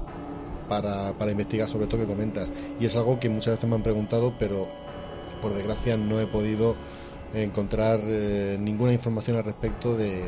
[0.67, 2.51] para, para investigar sobre todo que comentas.
[2.79, 4.67] Y es algo que muchas veces me han preguntado, pero
[5.41, 6.75] por desgracia no he podido
[7.33, 10.23] encontrar eh, ninguna información al respecto de, de-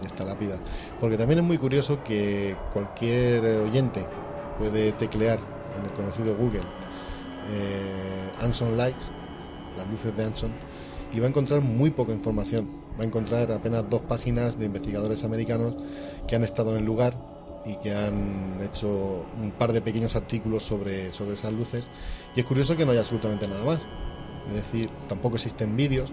[0.00, 0.58] de esta lápida.
[0.98, 4.04] Porque también es muy curioso que cualquier oyente
[4.58, 5.38] puede teclear
[5.78, 6.60] en el conocido Google
[7.50, 9.10] eh, Anson Lights,
[9.76, 10.52] las luces de Anson,
[11.12, 12.82] y va a encontrar muy poca información.
[12.98, 15.76] Va a encontrar apenas dos páginas de investigadores americanos
[16.28, 17.16] que han estado en el lugar
[17.64, 21.90] y que han hecho un par de pequeños artículos sobre, sobre esas luces.
[22.34, 23.88] Y es curioso que no haya absolutamente nada más.
[24.46, 26.12] Es decir, tampoco existen vídeos,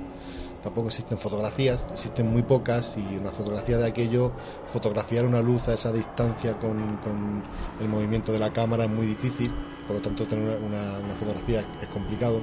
[0.61, 4.33] tampoco existen fotografías, existen muy pocas y una fotografía de aquello,
[4.67, 7.43] fotografiar una luz a esa distancia con, con
[7.79, 9.51] el movimiento de la cámara es muy difícil,
[9.87, 12.41] por lo tanto tener una, una fotografía es complicado.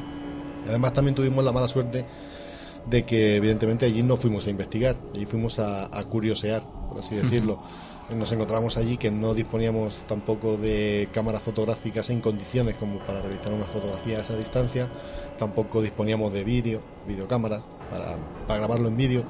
[0.64, 2.04] Y además también tuvimos la mala suerte
[2.86, 6.62] de que evidentemente allí no fuimos a investigar, allí fuimos a, a curiosear,
[6.96, 7.58] por así decirlo.
[8.14, 13.52] Nos encontramos allí que no disponíamos tampoco de cámaras fotográficas en condiciones como para realizar
[13.52, 14.88] una fotografía a esa distancia,
[15.36, 18.16] tampoco disponíamos de vídeo, videocámaras para,
[18.46, 19.24] para grabarlo en vídeo,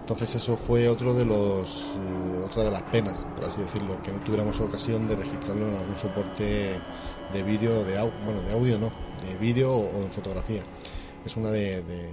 [0.00, 4.10] Entonces eso fue otro de los eh, otra de las penas, por así decirlo, que
[4.10, 6.80] no tuviéramos ocasión de registrarlo en algún soporte
[7.34, 8.90] de vídeo, de audio, bueno, de audio no,
[9.26, 10.62] de vídeo o, de fotografía.
[11.26, 12.08] Es una de, de,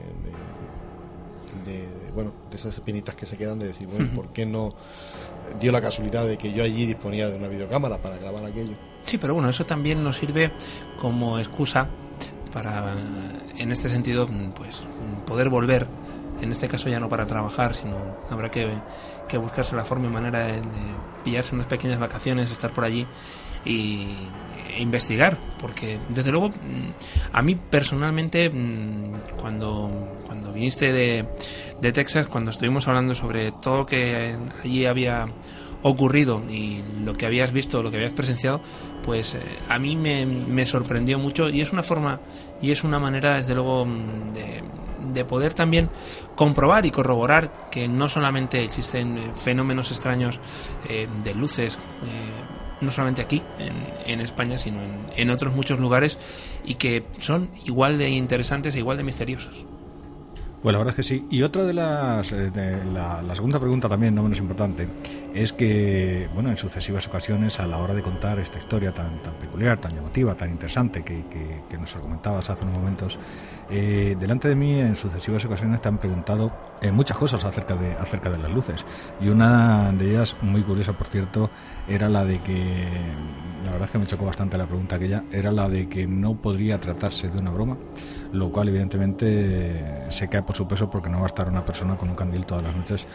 [2.14, 4.74] bueno, de esas espinitas que se quedan de decir, bueno, ¿por qué no
[5.60, 8.76] dio la casualidad de que yo allí disponía de una videocámara para grabar aquello?
[9.06, 10.52] Sí, pero bueno, eso también nos sirve
[10.98, 11.88] como excusa
[12.54, 12.96] para,
[13.58, 14.84] en este sentido, pues
[15.26, 15.88] poder volver
[16.42, 17.98] en este caso ya no para trabajar, sino
[18.30, 18.70] habrá que,
[19.38, 20.62] buscarse la forma y manera de,
[21.24, 23.06] pillarse unas pequeñas vacaciones, estar por allí
[23.66, 24.16] y,
[24.78, 31.26] investigar, porque desde luego mm, a mí personalmente mm, cuando, cuando viniste de,
[31.82, 35.28] de Texas, cuando estuvimos hablando sobre todo lo que allí había
[35.82, 38.62] ocurrido y lo que habías visto, lo que habías presenciado,
[39.04, 42.20] pues eh, a mí me, me, sorprendió mucho y es una forma
[42.62, 44.64] y es una manera, desde luego, mm, de,
[45.14, 45.90] de poder también
[46.36, 50.40] comprobar y corroborar que no solamente existen eh, fenómenos extraños
[50.88, 51.78] eh, de luces,
[52.82, 53.74] no solamente aquí, en,
[54.06, 56.18] en España, sino en, en otros muchos lugares,
[56.66, 59.66] y que son igual de interesantes e igual de misteriosos.
[60.62, 61.26] Pues la verdad es que sí.
[61.30, 62.32] Y otra de las.
[62.34, 62.52] Eh,
[62.94, 64.90] la, segunda pregunta también, no menos importante,
[65.34, 69.36] es que, bueno, en sucesivas ocasiones, a la hora de contar esta historia tan, tan
[69.36, 71.24] peculiar, tan llamativa, tan interesante que,
[71.70, 73.18] que, nos comentabas hace unos momentos,
[73.70, 76.52] eh, delante de mí, en sucesivas ocasiones, te han preguntado
[76.82, 78.86] eh, muchas cosas acerca de, acerca de las luces.
[79.22, 81.50] Y una de ellas, muy curiosa, por cierto,
[81.88, 82.88] era la de que.
[83.64, 86.42] La verdad es que me chocó bastante la pregunta aquella, era la de que no
[86.42, 87.78] podría tratarse de una broma
[88.32, 91.98] lo cual evidentemente se cae por su peso porque no va a estar una persona
[91.98, 93.06] con un candil todas las noches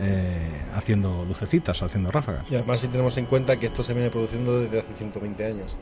[0.00, 2.44] eh, haciendo lucecitas, haciendo ráfagas.
[2.50, 5.76] Y además si tenemos en cuenta que esto se viene produciendo desde hace 120 años.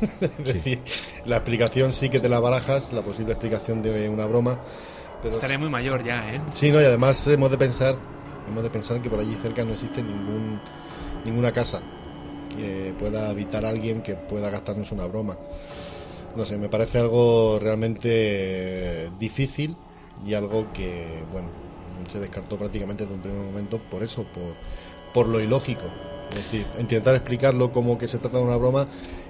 [0.20, 0.80] es decir,
[1.24, 4.58] la explicación sí que te la barajas, la posible explicación de una broma.
[5.22, 6.40] Pero Estaré muy mayor ya, ¿eh?
[6.50, 7.96] Sí, no, y además hemos de pensar,
[8.48, 10.60] hemos de pensar que por allí cerca no existe ningún,
[11.24, 11.82] ninguna casa
[12.54, 15.36] que pueda habitar alguien que pueda gastarnos una broma.
[16.36, 19.76] No sé, me parece algo realmente difícil
[20.24, 21.48] y algo que, bueno,
[22.08, 24.52] se descartó prácticamente desde un primer momento por eso, por,
[25.14, 25.86] por lo ilógico.
[26.30, 28.86] Es decir, intentar explicarlo como que se trata de una broma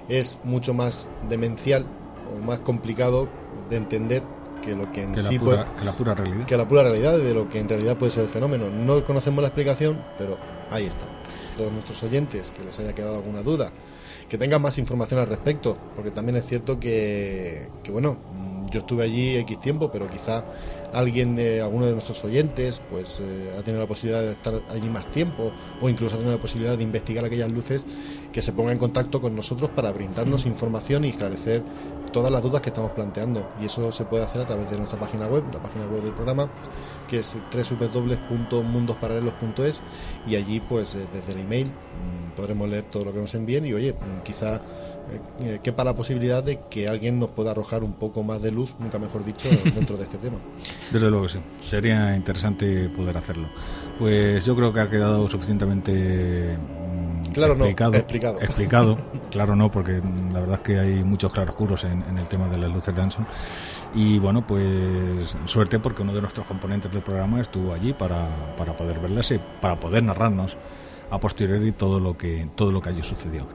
[0.09, 1.85] es mucho más demencial
[2.33, 3.29] o más complicado
[3.69, 4.23] de entender
[4.61, 6.45] que lo que en sí puede, que la pura realidad.
[6.45, 8.69] que la pura realidad de lo que en realidad puede ser el fenómeno.
[8.69, 10.37] No conocemos la explicación pero
[10.69, 11.05] ahí está.
[11.57, 13.71] Todos nuestros oyentes que les haya quedado alguna duda
[14.29, 18.17] que tengan más información al respecto, porque también es cierto que, que bueno,
[18.69, 20.43] yo estuve allí X tiempo, pero quizá
[20.93, 24.89] alguien de alguno de nuestros oyentes pues eh, ha tenido la posibilidad de estar allí
[24.89, 25.51] más tiempo
[25.81, 27.85] o incluso ha tenido la posibilidad de investigar aquellas luces
[28.37, 31.63] que se ponga en contacto con nosotros para brindarnos información y esclarecer
[32.13, 34.99] todas las dudas que estamos planteando y eso se puede hacer a través de nuestra
[34.99, 36.47] página web, la página web del programa
[37.07, 39.81] que es www.mundosparalelos.es
[40.27, 43.65] y allí pues eh, desde el email mm, podremos leer todo lo que nos envíen
[43.65, 44.59] y oye, mm, quizá eh,
[45.39, 48.75] eh, quepa la posibilidad de que alguien nos pueda arrojar un poco más de luz,
[48.77, 50.37] nunca mejor dicho, dentro de este tema.
[50.91, 53.49] Desde luego que sí, sería interesante poder hacerlo.
[53.97, 56.55] Pues yo creo que ha quedado suficientemente
[57.33, 58.41] claro, explicado, no, explicado.
[58.41, 58.97] explicado.
[59.31, 60.01] claro no, porque
[60.31, 63.01] la verdad es que hay muchos claroscuros en, en el tema de las luces de
[63.01, 63.27] Anson.
[63.93, 68.75] Y bueno, pues suerte porque uno de nuestros componentes del programa estuvo allí para, para
[68.75, 70.57] poder verlas y para poder narrarnos
[71.09, 73.47] a posteriori todo lo que todo lo que allí sucedió.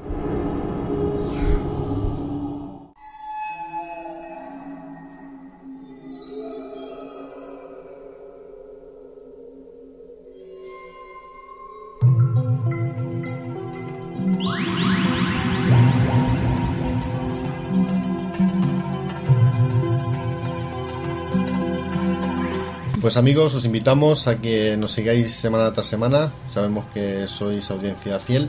[23.17, 26.33] Amigos, os invitamos a que nos sigáis semana tras semana.
[26.49, 28.49] Sabemos que sois audiencia fiel.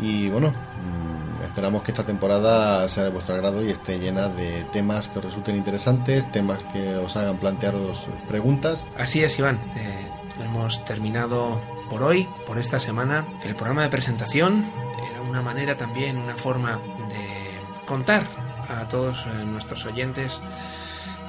[0.00, 4.64] Y bueno, mm, esperamos que esta temporada sea de vuestro agrado y esté llena de
[4.72, 8.84] temas que os resulten interesantes, temas que os hagan plantearos preguntas.
[8.98, 9.56] Así es, Iván.
[9.76, 13.26] Eh, hemos terminado por hoy, por esta semana.
[13.42, 14.64] El programa de presentación
[15.10, 18.26] era una manera también, una forma de contar
[18.68, 20.40] a todos eh, nuestros oyentes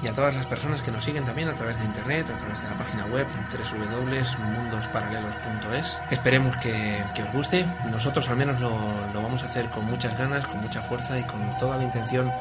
[0.02, 2.62] y a todas las personas que nos siguen también a través de internet, a través
[2.62, 6.02] de la página web www.mundosparalelos.es.
[6.12, 7.66] Esperemos que, os guste.
[7.90, 8.70] Nosotros al menos lo,
[9.14, 12.32] vamos a hacer con muchas ganas, con mucha fuerza y con toda la intención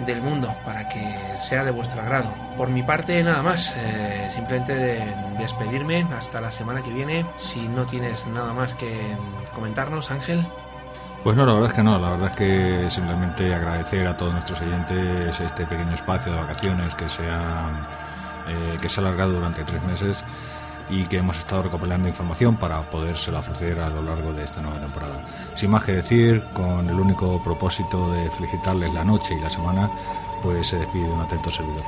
[0.00, 2.32] del mundo para que sea de vuestro agrado.
[2.56, 3.74] Por mi parte, nada más.
[3.76, 5.02] Eh, simplemente de
[5.38, 7.26] despedirme hasta la semana que viene.
[7.36, 9.16] Si no tienes nada más que
[9.52, 10.46] comentarnos, Ángel.
[11.22, 14.32] Pues no, la verdad es que no, la verdad es que simplemente agradecer a todos
[14.32, 17.66] nuestros oyentes este pequeño espacio de vacaciones que se ha,
[18.48, 20.22] eh, que se ha alargado durante tres meses
[20.90, 24.78] y que hemos estado recopilando información para podérsela ofrecer a lo largo de esta nueva
[24.78, 25.20] temporada.
[25.54, 29.90] Sin más que decir, con el único propósito de felicitarles la noche y la semana,
[30.42, 31.84] pues se despide un atento servidor.